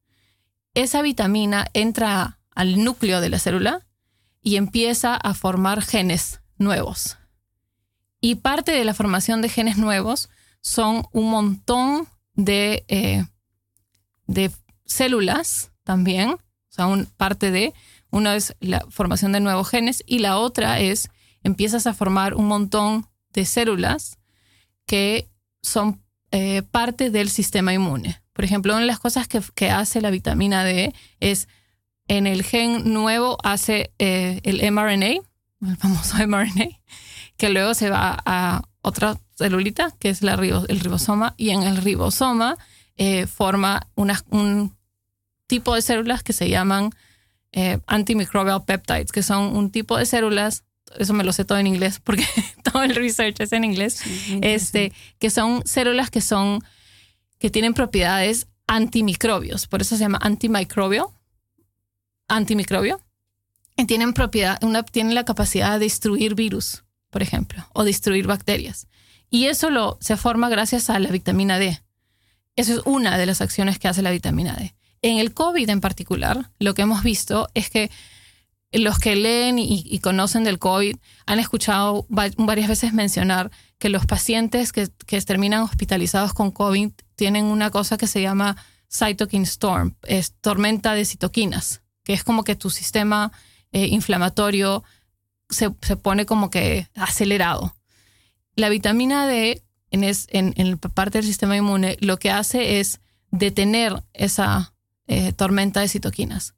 [0.74, 3.86] esa vitamina entra al núcleo de la célula
[4.42, 7.18] y empieza a formar genes nuevos.
[8.22, 10.30] Y parte de la formación de genes nuevos
[10.62, 13.26] son un montón de, eh,
[14.28, 14.52] de
[14.86, 16.40] células también, o
[16.70, 17.74] sea, un, parte de,
[18.12, 21.10] una es la formación de nuevos genes y la otra es,
[21.44, 24.18] empiezas a formar un montón de células
[24.86, 25.30] que
[25.62, 26.02] son
[26.32, 28.22] eh, parte del sistema inmune.
[28.34, 31.48] Por ejemplo, una de las cosas que, hace la vitamina D es
[32.08, 35.22] en el gen nuevo hace eh, el mRNA,
[35.62, 36.70] el famoso mRNA,
[37.38, 42.58] que luego se va a otra celulita, que es el ribosoma, y en el ribosoma
[42.98, 44.76] eh, forma un
[45.48, 46.92] tipo de células que se llaman
[47.88, 50.64] antimicrobial peptides, que son un tipo de células
[50.98, 52.26] eso me lo sé todo en inglés porque
[52.64, 54.02] todo el research es en inglés,
[54.42, 56.64] este, que son células que son,
[57.38, 61.14] que tienen propiedades antimicrobios, por eso se llama antimicrobio,
[62.28, 63.02] antimicrobio,
[63.76, 68.88] y tienen propiedad, una, tienen la capacidad de destruir virus, por ejemplo, o destruir bacterias.
[69.30, 71.82] Y eso lo, se forma gracias a la vitamina D.
[72.56, 74.76] Eso es una de las acciones que hace la vitamina D.
[75.02, 77.90] En el COVID en particular, lo que hemos visto es que
[78.72, 80.96] los que leen y, conocen del COVID
[81.26, 84.90] han escuchado varias veces mencionar que los pacientes que,
[85.22, 88.58] terminan hospitalizados con COVID tienen una cosa que se llama
[88.92, 93.32] cytokine storm, es tormenta de citoquinas, que es como que tu sistema
[93.72, 94.84] eh, inflamatorio
[95.50, 97.76] se, pone como que acelerado.
[98.56, 103.00] La vitamina D en, en, parte del sistema inmune lo que hace es
[103.32, 104.74] detener esa
[105.10, 106.54] eh, tormenta de citoquinas.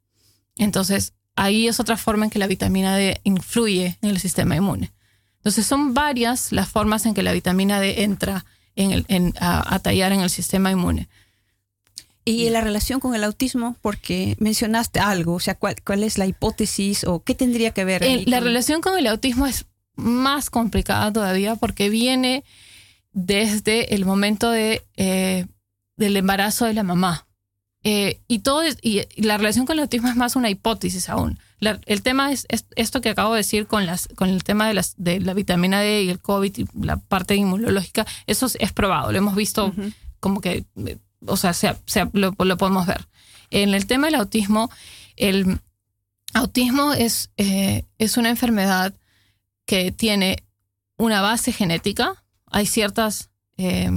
[0.56, 4.92] Entonces, ahí es otra forma en que la vitamina D influye en el sistema inmune.
[5.38, 8.44] Entonces son varias las formas en que la vitamina D entra
[8.76, 11.08] en a, tallar en el sistema inmune.
[12.26, 16.26] Y la relación con el autismo, porque mencionaste algo, o sea, ¿cuál, cuál es la
[16.26, 18.04] hipótesis o qué tendría que ver?
[18.28, 19.64] la relación con el autismo es
[19.96, 22.44] más complicada todavía porque viene
[23.12, 25.46] desde el momento de, eh,
[25.96, 27.26] del embarazo de la mamá.
[27.84, 31.40] Eh, y todo y la relación con el autismo es más una hipótesis aún.
[31.60, 34.94] el tema es, esto que acabo de decir con, las, con el tema de, las,
[34.98, 38.06] de la vitamina D y el COVID y la parte inmunológica.
[38.26, 39.74] Eso es, probado, lo hemos visto
[40.20, 40.64] como que,
[41.26, 41.54] o sea,
[42.12, 43.08] lo, podemos ver.
[43.50, 44.70] En el tema del autismo,
[45.16, 45.58] el
[46.34, 48.94] autismo es, eh, es una enfermedad
[49.66, 50.44] que tiene
[50.96, 52.22] una base genética.
[52.46, 53.30] Hay ciertas...
[53.56, 53.90] Eh,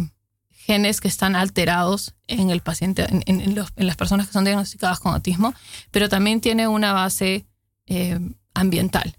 [0.66, 5.54] genes que están alterados en el paciente, en, las personas que son diagnosticadas con autismo,
[5.92, 7.46] pero también tiene una base
[7.86, 8.20] eh,
[8.56, 9.16] ambiental.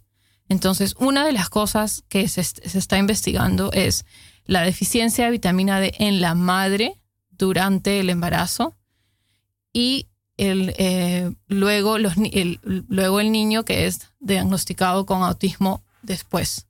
[0.48, 4.04] Entonces, una de las cosas que se, está investigando es
[4.44, 8.76] la deficiencia de vitamina D en la madre durante el embarazo
[9.72, 12.14] y el, eh, luego, los,
[12.88, 16.66] luego el niño que es diagnosticado con autismo después.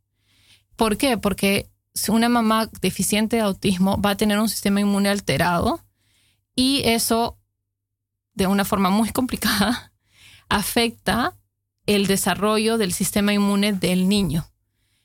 [0.77, 1.17] ¿Por qué?
[1.17, 1.71] Porque
[2.09, 5.81] una mamá deficiente de autismo va a tener un sistema inmune alterado
[6.55, 7.39] y eso,
[8.35, 9.93] de una forma muy complicada,
[10.49, 11.35] afecta
[11.87, 14.47] el desarrollo del sistema inmune del niño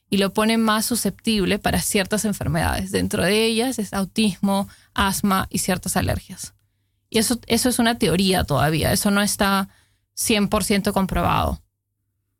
[0.09, 2.91] y lo pone más susceptible para ciertas enfermedades.
[2.91, 6.53] Dentro de ellas es autismo, asma y ciertas alergias.
[7.09, 9.69] Y eso, eso es una teoría todavía, eso no está
[10.17, 11.61] 100% comprobado.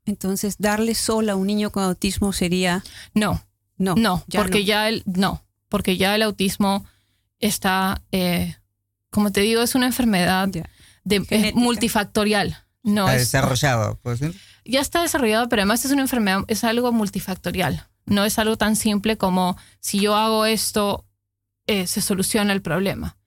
[0.05, 2.83] Entonces, darle sol a un niño con autismo sería...
[3.13, 3.41] No,
[3.81, 6.85] no, no porque ya el no, porque ya el autismo
[7.39, 8.55] está, eh,
[9.09, 10.47] como te digo, es una enfermedad
[11.03, 12.57] de, multifactorial.
[12.83, 13.99] No está desarrollado,
[14.65, 17.87] Ya está desarrollado, pero además es una enfermedad, es algo multifactorial.
[18.05, 21.05] No es algo tan simple como si yo hago esto,
[21.67, 23.17] eh, se soluciona el problema.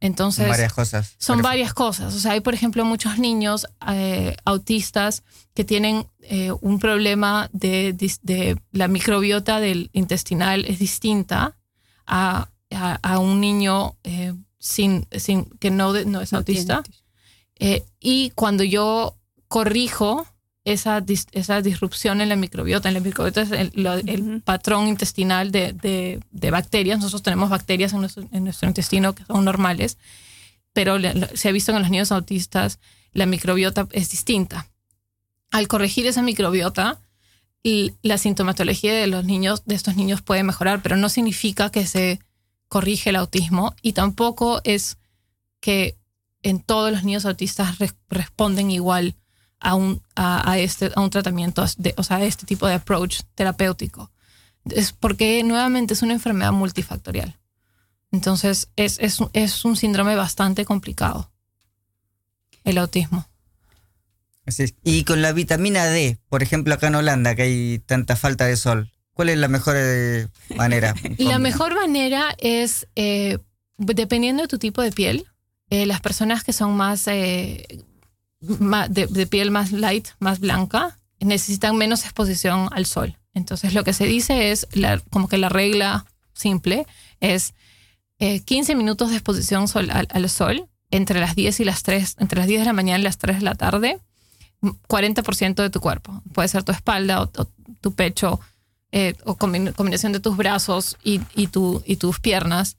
[0.00, 1.14] Entonces, son varias cosas.
[1.18, 2.14] Son varias cosas.
[2.14, 5.22] O sea, hay, por ejemplo, muchos niños eh, autistas
[5.54, 11.56] que tienen eh, un problema de, de, la microbiota del intestinal es distinta
[12.06, 16.82] a, a, un niño eh, sin, sin, que no, no es autista.
[17.98, 19.16] y cuando yo
[19.48, 20.26] corrijo
[20.66, 21.02] esa,
[21.32, 22.88] esa disrupción en la microbiota.
[22.88, 26.98] En la microbiota es el, patrón intestinal de, de, bacterias.
[26.98, 29.96] Nosotros tenemos bacterias en nuestro, en nuestro, intestino que son normales.
[30.74, 32.78] pero le- le- se ha visto en los niños autistas
[33.12, 34.66] la microbiota es distinta.
[35.50, 37.00] Al corregir esa microbiota,
[37.62, 41.86] y la sintomatología de los niños, de estos niños puede mejorar, pero no significa que
[41.86, 42.20] se
[42.68, 44.98] corrige el autismo y tampoco es
[45.60, 45.96] que
[46.42, 49.14] en todos los niños autistas res- responden igual
[49.60, 52.74] a un, a, a este, a un tratamiento, de, o sea, a este tipo de
[52.74, 54.10] approach terapéutico.
[54.70, 57.38] Es porque nuevamente es una enfermedad multifactorial.
[58.12, 61.30] Entonces es, es, un- es un síndrome bastante complicado,
[62.64, 63.28] el autismo.
[64.46, 64.74] Así es.
[64.84, 68.56] Y con la vitamina D, por ejemplo, acá en Holanda, que hay tanta falta de
[68.56, 70.94] sol, ¿cuál es la mejor eh, manera?
[71.18, 73.38] La mejor manera es, eh,
[73.76, 75.26] dependiendo de tu tipo de piel,
[75.70, 77.08] eh, las personas que son más,
[78.40, 83.16] de, de piel más light, más blanca, necesitan menos exposición al sol.
[83.34, 86.86] Entonces lo que se dice es, la- como que la regla simple
[87.20, 87.54] es
[88.18, 92.16] eh, 15 minutos de exposición sol- al, al sol entre las 10 y las 3,
[92.18, 94.00] entre las 10 de la mañana y las 3 de la tarde,
[94.62, 96.22] 40% de tu cuerpo.
[96.32, 97.46] Puede ser tu espalda o, o
[97.80, 98.40] tu pecho
[98.92, 102.76] eh, o combi- combinación de tus brazos y, y, tu- y tus piernas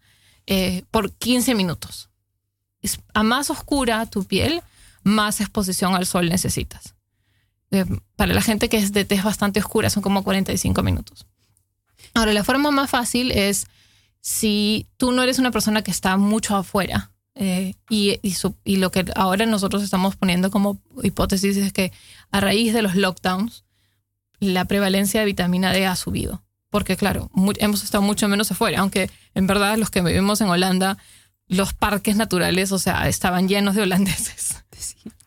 [0.48, 2.10] eh, por 15 minutos.
[3.14, 4.62] A más oscura tu piel,
[5.08, 6.94] más exposición al sol necesitas.
[7.72, 7.86] Eh,
[8.16, 11.26] para la gente que es de tez bastante oscura, son como 45 minutos.
[12.14, 13.68] Ahora, la forma más fácil es
[14.22, 17.12] si tú no eres una persona que está mucho afuera.
[17.40, 21.92] eh, y, y su- y lo que ahora nosotros estamos poniendo como hipótesis es que
[22.32, 23.64] a raíz de los lockdowns,
[24.40, 26.42] la prevalencia de vitamina D ha subido.
[26.72, 30.50] Porque claro, mu- hemos estado mucho menos afuera, aunque en verdad los que vivimos en
[30.50, 30.98] Holanda,
[31.48, 34.64] los parques naturales, o sea, estaban llenos de holandeses.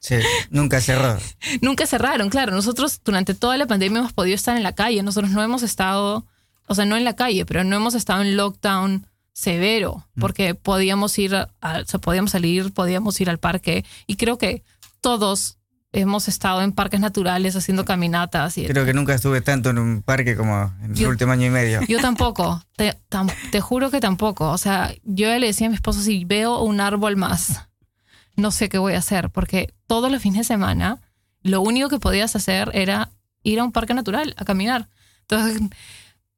[0.01, 0.17] Sí,
[0.51, 1.19] nunca cerró.
[1.61, 2.53] Nunca cerraron, claro.
[2.53, 5.03] Nosotros durante toda la pandemia hemos podido estar en la calle.
[5.03, 6.27] Nosotros no hemos estado,
[6.67, 11.19] o sea, no en la calle, pero no hemos estado en lockdown severo, porque podíamos
[11.19, 13.85] ir, a- o sea, podíamos salir, podíamos ir al parque.
[14.07, 14.63] Y creo que
[15.01, 15.59] todos
[15.93, 18.57] hemos estado en parques naturales haciendo caminatas.
[18.59, 21.47] Y Creo que nunca estuve tanto en un parque como en el Yo- último año
[21.47, 21.81] y medio.
[21.89, 24.51] Yo tampoco, te, tam- te juro que tampoco.
[24.51, 27.67] O sea, yo le decía a mi esposo, si veo un árbol más,
[28.37, 31.01] no sé qué voy a hacer, porque todos los fines de semana
[31.43, 33.11] lo único que podías hacer era
[33.43, 34.89] ir a un parque natural, a caminar.
[35.23, 35.63] Entonces,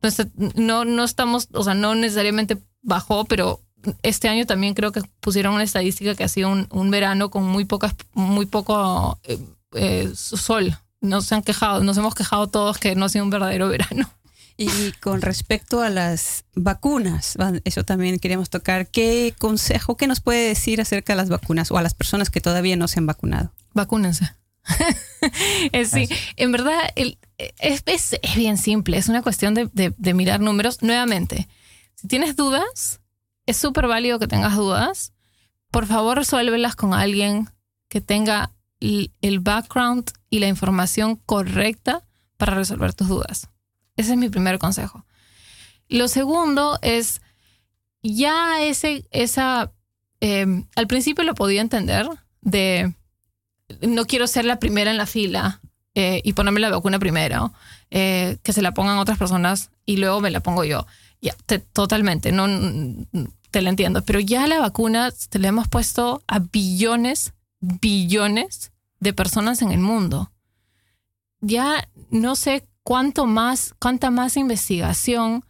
[0.01, 0.27] pues,
[0.57, 3.61] no, no estamos, o sea, no necesariamente bajó, pero
[4.03, 7.45] este año también creo que pusieron una estadística que ha sido un, un verano con
[7.45, 9.39] muy pocas, muy poco eh,
[9.75, 10.77] eh, sol.
[11.01, 14.09] Nos han quejado, nos hemos quejado todos que no ha sido un verdadero verano.
[14.57, 18.87] Y con respecto a las vacunas, va- eso también queríamos tocar.
[18.89, 22.41] ¿Qué consejo, qué nos puede decir acerca de las vacunas o a las personas que
[22.41, 23.53] todavía no se han vacunado?
[23.75, 24.31] Vacúnense.
[25.73, 27.19] Es sí, en verdad el-
[27.59, 30.83] es, es- es bien simple, es una cuestión de, de- de mirar números.
[30.83, 31.49] Nuevamente,
[31.95, 33.01] si tienes dudas,
[33.47, 35.13] es súper válido que tengas dudas.
[35.71, 37.49] Por favor, resuélvelas con alguien
[37.89, 42.03] que tenga el background y la información correcta
[42.37, 43.49] para resolver tus dudas.
[43.97, 45.05] Ese es mi primer consejo.
[45.89, 47.21] Lo segundo es,
[48.03, 49.73] ya ese, esa,
[50.21, 52.09] eh, al principio lo podía entender
[52.41, 52.95] de
[53.81, 55.61] no quiero ser la primera en la fila
[55.95, 57.53] eh, y ponerme la vacuna primero,
[57.91, 60.87] eh, que se la pongan otras personas y luego me la pongo yo.
[61.21, 62.47] Ya, te- totalmente, no
[63.51, 64.03] te la entiendo.
[64.05, 69.81] Pero ya la vacuna te la hemos puesto a billones, billones de personas en el
[69.81, 70.33] mundo.
[71.41, 75.45] Ya no sé cuánto más, cuánta más investigación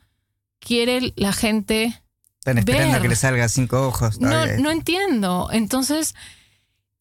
[0.61, 2.03] quiere la gente
[2.39, 2.97] Están esperando Ver.
[2.99, 4.21] a que le salga cinco ojos.
[4.21, 5.49] no, no entiendo.
[5.53, 6.15] Entonces,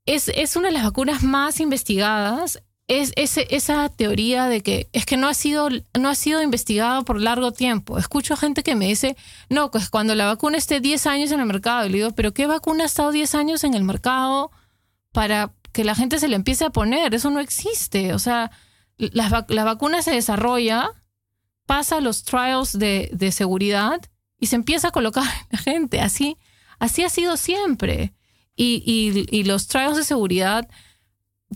[0.05, 2.61] es, es una de las vacunas más investigadas.
[2.87, 7.03] Es, ese- esa teoría de que es que no ha sido no ha sido investigada
[7.03, 7.97] por largo tiempo.
[7.97, 9.15] Escucho gente que me dice,
[9.49, 11.85] no, pues cuando la vacuna esté 10 años en el mercado.
[11.85, 14.51] Y le digo, ¿pero qué vacuna ha estado 10 años en el mercado
[15.13, 17.13] para que la gente se le empiece a poner?
[17.13, 18.13] Eso no existe.
[18.13, 18.51] O sea,
[19.13, 20.89] la, vac- la vacuna se desarrolla,
[21.65, 24.01] pasa los trials de, de seguridad
[24.39, 26.01] y se empieza a colocar la gente.
[26.01, 26.37] Así,
[26.79, 28.13] así ha sido siempre.
[28.55, 30.67] Y, y- y los trials de seguridad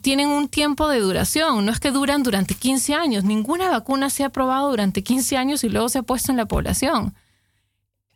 [0.02, 1.66] tienen un tiempo de duración.
[1.66, 3.24] No es que duran durante 15 años.
[3.24, 6.46] Ninguna vacuna se ha probado durante 15 años y luego se ha puesto en la
[6.48, 7.14] población.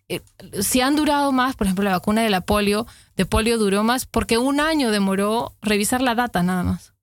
[0.10, 0.22] Eh,
[0.62, 4.06] Si han durado más, por ejemplo, la vacuna de la polio, de polio duró más
[4.06, 6.94] porque un año demoró revisar la data nada más.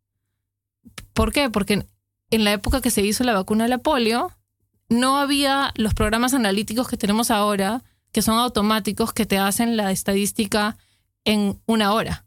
[1.13, 1.49] ¿Por qué?
[1.51, 1.87] Porque
[2.31, 4.33] en la época que se hizo la vacuna de la polio,
[4.89, 9.91] no había los programas analíticos que tenemos ahora, que son automáticos, que te hacen la
[9.91, 10.77] estadística
[11.25, 12.25] en una hora.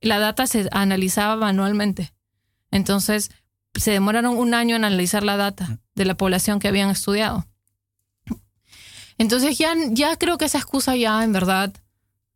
[0.00, 2.12] La data se analizaba manualmente.
[2.70, 3.30] Entonces,
[3.74, 7.46] se demoraron un año en analizar la data de la población que habían estudiado.
[9.18, 11.72] Entonces, ya, ya creo que esa excusa ya, en verdad,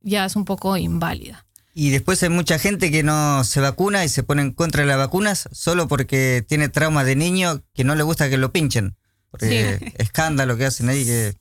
[0.00, 1.45] ya es un poco inválida.
[1.78, 4.86] Y después hay mucha gente que no se vacuna y se pone en contra de
[4.88, 8.96] las vacunas solo porque tiene trauma de niño que no le gusta que lo pinchen.
[9.30, 11.36] Porque escándalo que hacen ahí que...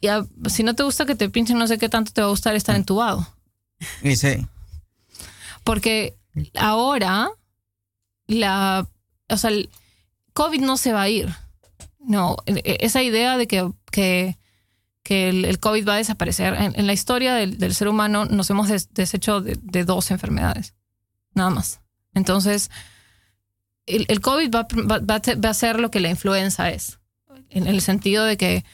[0.00, 2.28] Y a- si no te gusta que te pinchen, no sé qué tanto te va
[2.28, 3.28] a gustar estar entubado.
[4.02, 4.46] Y sí.
[5.64, 6.16] Porque
[6.54, 7.28] ahora
[8.26, 8.88] la,
[9.28, 9.68] o sea, el
[10.32, 11.28] COVID no se va a ir.
[12.00, 14.37] No, e- e- esa idea de que, que,
[15.08, 16.52] que el, el COVID va a desaparecer.
[16.54, 20.10] En, en la historia del, del ser humano nos hemos des- deshecho de, de dos
[20.10, 20.74] enfermedades,
[21.34, 21.80] nada más.
[22.14, 22.70] Entonces,
[23.86, 26.98] el, el COVID va, va- va a ser- lo que la influenza es,
[27.48, 28.64] en el sentido de que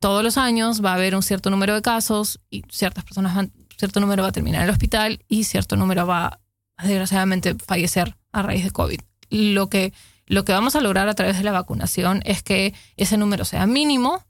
[0.00, 3.52] todos los años va a haber un cierto número de casos y ciertas personas van,
[3.78, 6.40] cierto número va a terminar en el hospital y cierto número va
[6.76, 9.00] a desgraciadamente fallecer a raíz de COVID.
[9.30, 9.92] Lo que,
[10.26, 13.66] lo que vamos a lograr a través de la vacunación es que ese número sea
[13.66, 14.24] mínimo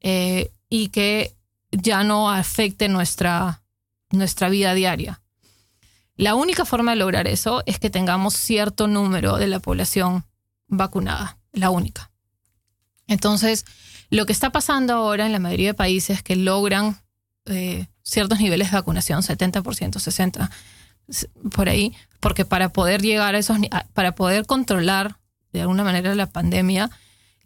[0.00, 1.36] eh, y que
[1.70, 3.62] ya no afecte nuestra,
[4.10, 5.22] nuestra vida diaria.
[6.16, 10.24] La única forma de lograr eso es que tengamos cierto número de la población
[10.66, 12.10] vacunada, la única.
[13.06, 13.66] Entonces,
[14.10, 17.00] lo que está pasando ahora en la mayoría de países que logran
[17.46, 20.50] eh, ciertos niveles de vacunación, 70%, 60%,
[21.08, 23.58] s- por ahí, porque para poder llegar a esos,
[23.92, 25.18] para poder controlar
[25.52, 26.90] de alguna manera la pandemia,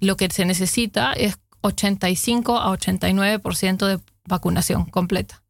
[0.00, 5.42] lo que se necesita es 85 a 89% de vacunación completa.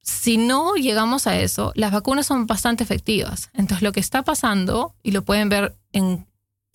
[0.00, 3.48] Si no llegamos a eso, las vacunas son bastante efectivas.
[3.54, 6.26] Entonces, lo que está pasando, y lo pueden ver en,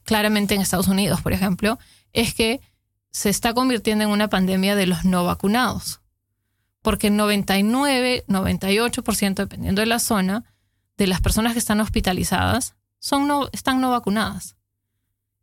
[0.03, 1.77] claramente en Estados Unidos, por ejemplo,
[2.11, 2.59] es que
[3.11, 6.01] se está convirtiendo en una pandemia de los no vacunados.
[6.81, 10.43] Porque 99, 98%, dependiendo de la zona,
[10.97, 14.55] de las personas que están hospitalizadas son no, están no vacunadas.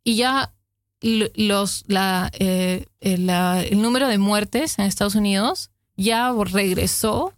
[0.03, 0.53] Y ya
[1.01, 7.33] los, la, eh, el, la- el número de muertes en Estados Unidos ya regresó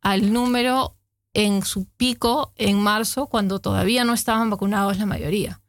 [0.00, 0.96] al número
[1.34, 5.60] en su pico en marzo, cuando todavía no estaban vacunados la mayoría.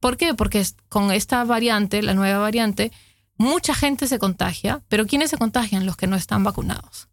[0.00, 0.34] ¿Por qué?
[0.34, 2.92] Porque con esta variante, la nueva variante,
[3.36, 5.86] mucha gente se contagia, pero ¿quiénes se contagian?
[5.86, 7.08] Los que no están vacunados.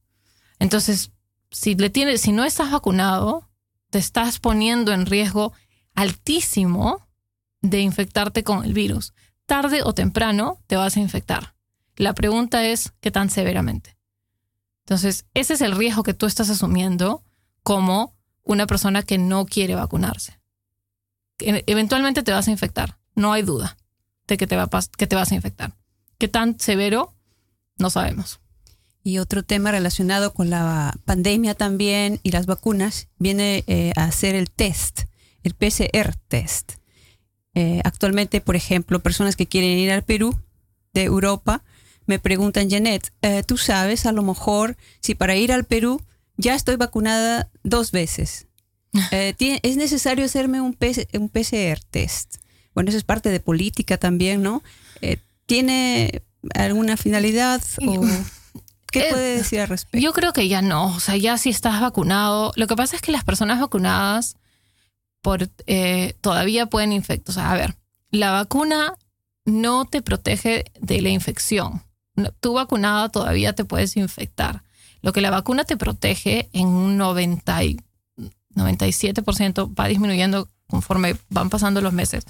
[0.59, 1.11] Entonces,
[1.51, 3.49] si, le tienes, si no estás vacunado,
[3.89, 5.53] te estás poniendo en riesgo
[5.93, 7.07] altísimo
[7.61, 9.13] de infectarte con el virus.
[9.45, 11.55] Tarde o temprano te vas a infectar.
[11.95, 13.97] La pregunta es, ¿qué tan severamente?
[14.85, 17.23] Entonces, ese es el riesgo que tú estás asumiendo
[17.63, 20.39] como una persona que no quiere vacunarse.
[21.39, 23.77] Eventualmente te vas a infectar, no hay duda
[24.27, 25.73] de que te, va a que te vas a infectar.
[26.17, 27.13] ¿Qué tan severo?
[27.77, 28.39] No sabemos.
[29.03, 34.35] Y otro tema relacionado con la pandemia también y las vacunas viene eh, a hacer
[34.35, 35.01] el test,
[35.43, 36.73] el PCR test.
[37.55, 40.37] Eh, actualmente, por ejemplo, personas que quieren ir al Perú
[40.93, 41.63] de Europa
[42.05, 46.01] me preguntan, Janet, eh, ¿tú sabes a lo mejor si para ir al Perú
[46.37, 48.47] ya estoy vacunada dos veces?
[49.11, 52.35] Eh, ¿tie- ¿Es necesario hacerme un, PC un PCR test?
[52.73, 54.63] Bueno, eso es parte de política también, ¿no?
[55.01, 56.21] Eh, ¿Tiene
[56.53, 57.61] alguna finalidad?
[57.85, 58.01] O,
[58.91, 59.97] ¿Qué puede decir al respecto?
[59.97, 63.01] Yo creo que ya no, o sea, ya si estás vacunado, lo que pasa es
[63.01, 64.37] que las personas vacunadas
[65.25, 67.39] por, eh, todavía pueden infectar.
[67.39, 67.75] A ver,
[68.11, 68.93] la vacuna
[69.43, 71.81] no te protege de la infección.
[72.15, 74.61] No, Tú vacunada todavía te puedes infectar.
[75.01, 77.79] Lo que la vacuna te protege en un 90 y-
[78.53, 82.23] 97% va disminuyendo conforme van pasando los meses,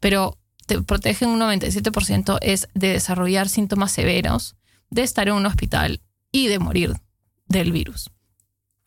[0.00, 0.36] pero
[0.66, 4.56] te protege en un 97% es de desarrollar síntomas severos,
[4.90, 6.00] de estar en un hospital
[6.32, 6.94] y de morir
[7.46, 8.10] del virus.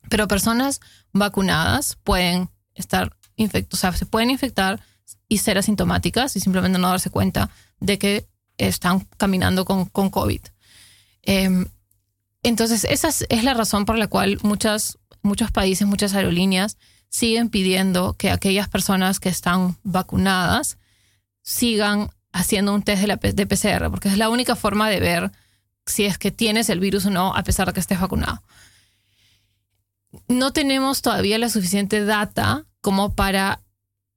[0.10, 0.82] Pero personas
[1.14, 4.82] vacunadas pueden estar infectadas, o sea, se pueden infectar
[5.28, 8.28] y ser asintomáticas y simplemente no darse cuenta de que
[8.58, 10.42] están caminando con, con COVID.
[11.24, 11.68] Em,
[12.44, 16.78] entonces, esa es, la razón por la cual muchas, muchos países, muchas aerolíneas
[17.10, 20.78] siguen pidiendo que aquellas personas que están vacunadas
[21.42, 25.32] sigan haciendo un test de, la, de PCR, porque es la única forma de ver
[25.86, 28.42] si es que tienes el virus o no, a pesar de que estés vacunado.
[30.28, 33.64] No tenemos todavía la suficiente data como para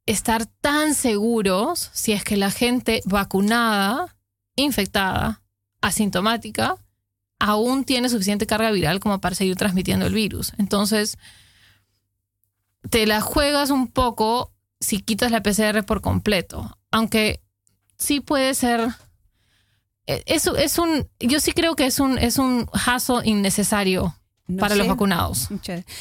[0.04, 4.14] estar tan seguros si es que la gente vacunada,
[4.56, 5.40] infectada,
[5.80, 6.76] asintomática,
[7.38, 10.52] aún tiene suficiente carga viral como para seguir transmitiendo el virus.
[10.58, 11.16] Entonces,
[12.90, 16.76] te la juegas un poco si quitas la PCR por completo.
[16.90, 17.40] Aunque
[17.96, 18.86] sí puede ser.
[20.06, 21.08] eh, Es, es un.
[21.20, 24.14] Yo sí creo que es un, es un hassle innecesario
[24.48, 25.48] No para los vacunados.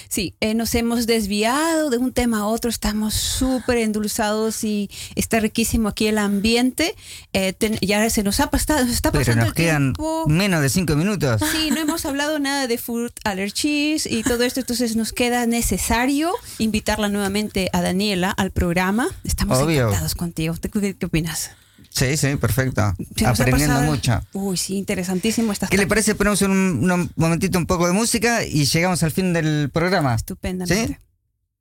[0.07, 5.41] Sí, eh, nos hemos desviado de un tema a otro, estamos súper endulzados y está
[5.41, 6.95] riquísimo aquí el ambiente.
[7.33, 10.25] Eh, ten- ya se nos ha pasado, se está Pero pasando nos el quedan tiempo.
[10.27, 11.41] menos de cinco minutos.
[11.51, 16.31] Sí, no hemos hablado nada de food allergies y todo esto, entonces nos queda necesario
[16.57, 19.07] invitarla nuevamente a Daniela al programa.
[19.25, 19.87] Estamos Obvio.
[19.87, 20.55] encantados contigo.
[20.55, 21.51] ¿Tú ¿Qué, qué opinas?
[21.97, 22.93] Sí, sí, perfecto.
[23.25, 24.21] Aprendiendo mucho.
[24.33, 25.51] Uy, sí, interesantísimo.
[25.51, 26.13] Estás ¿Qué le parece?
[26.13, 30.13] Ponemos un, un momentito un poco de música y llegamos al fin del programa.
[30.13, 30.93] Estupendamente.
[30.93, 30.97] ¿Sí?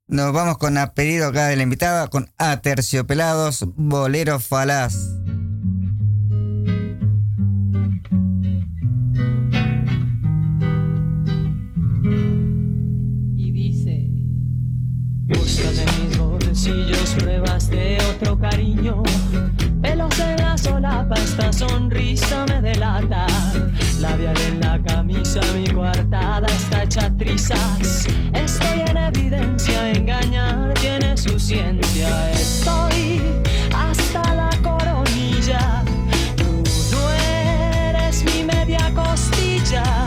[0.09, 4.95] Nos vamos con a pedido acá de la invitada con Aterciopelados, Bolero Falaz.
[13.35, 14.09] y dice
[15.25, 19.03] Busca de mis bolsillos pruebas de otro cariño
[19.87, 23.25] Pelos en la solapa, esta sonrisa me delata.
[24.01, 28.05] Labial en la camisa, mi coartada está hecha trizas.
[28.33, 32.31] Estoy en evidencia, engañar tiene su ciencia.
[32.31, 33.21] Estoy
[33.73, 35.85] hasta la coronilla.
[36.35, 40.06] Tú no eres mi media costilla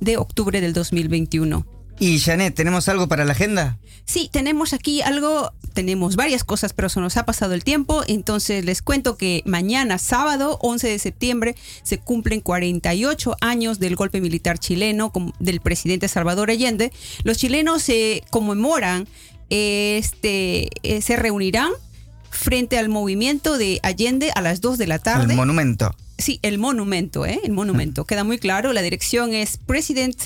[0.00, 1.79] de octubre del 2021.
[2.00, 3.78] Y Janet, ¿tenemos algo para la agenda?
[4.06, 8.64] Sí, tenemos aquí algo, tenemos varias cosas, pero se nos ha pasado el tiempo, entonces
[8.64, 14.58] les cuento que mañana, sábado 11 de septiembre, se cumplen 48 años del golpe militar
[14.58, 16.90] chileno del presidente Salvador Allende.
[17.22, 19.06] Los chilenos se conmemoran,
[19.50, 21.70] este, eh, se reunirán
[22.30, 25.34] frente al movimiento de Allende a las 2 de la tarde.
[25.34, 25.94] El monumento.
[26.16, 27.40] Sí, el monumento, ¿eh?
[27.44, 28.06] El monumento.
[28.06, 28.72] Queda muy claro.
[28.72, 30.16] La dirección es President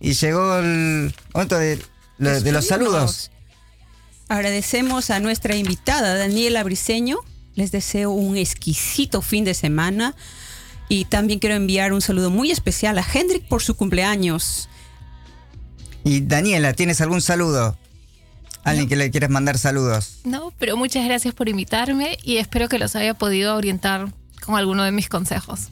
[0.00, 1.78] Y llegó el momento de,
[2.18, 3.30] de los saludos.
[4.28, 7.18] Agradecemos a nuestra invitada Daniela Briseño.
[7.54, 10.14] Les deseo un exquisito fin de semana.
[10.88, 14.68] Y también quiero enviar un saludo muy especial a Hendrik por su cumpleaños.
[16.04, 17.76] Y Daniela, ¿tienes algún saludo?
[18.62, 20.18] ¿Alguien que le quieras mandar saludos?
[20.24, 24.12] No, pero muchas gracias por invitarme y espero que los haya podido orientar
[24.44, 25.68] con alguno de mis consejos.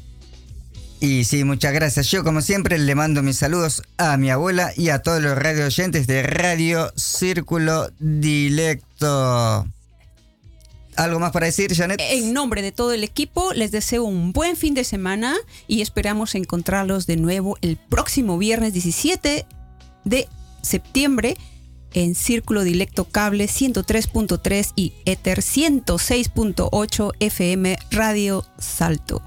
[1.01, 2.09] Y sí, muchas gracias.
[2.11, 5.67] Yo, como siempre, le mando mis saludos a mi abuela y a todos los radio
[5.67, 9.67] oyentes de Radio Círculo Dilecto.
[10.97, 12.01] ¿Algo más para decir, Janet?
[12.01, 15.37] En nombre de todo el equipo, les deseo un buen fin de semana
[15.67, 19.47] y esperamos encontrarlos de nuevo el próximo viernes 17
[20.05, 20.29] de
[20.63, 21.37] septiembre
[21.95, 29.23] en Círculo Dilecto Cable 103.3 y Ether 106.8 FM Radio Salto.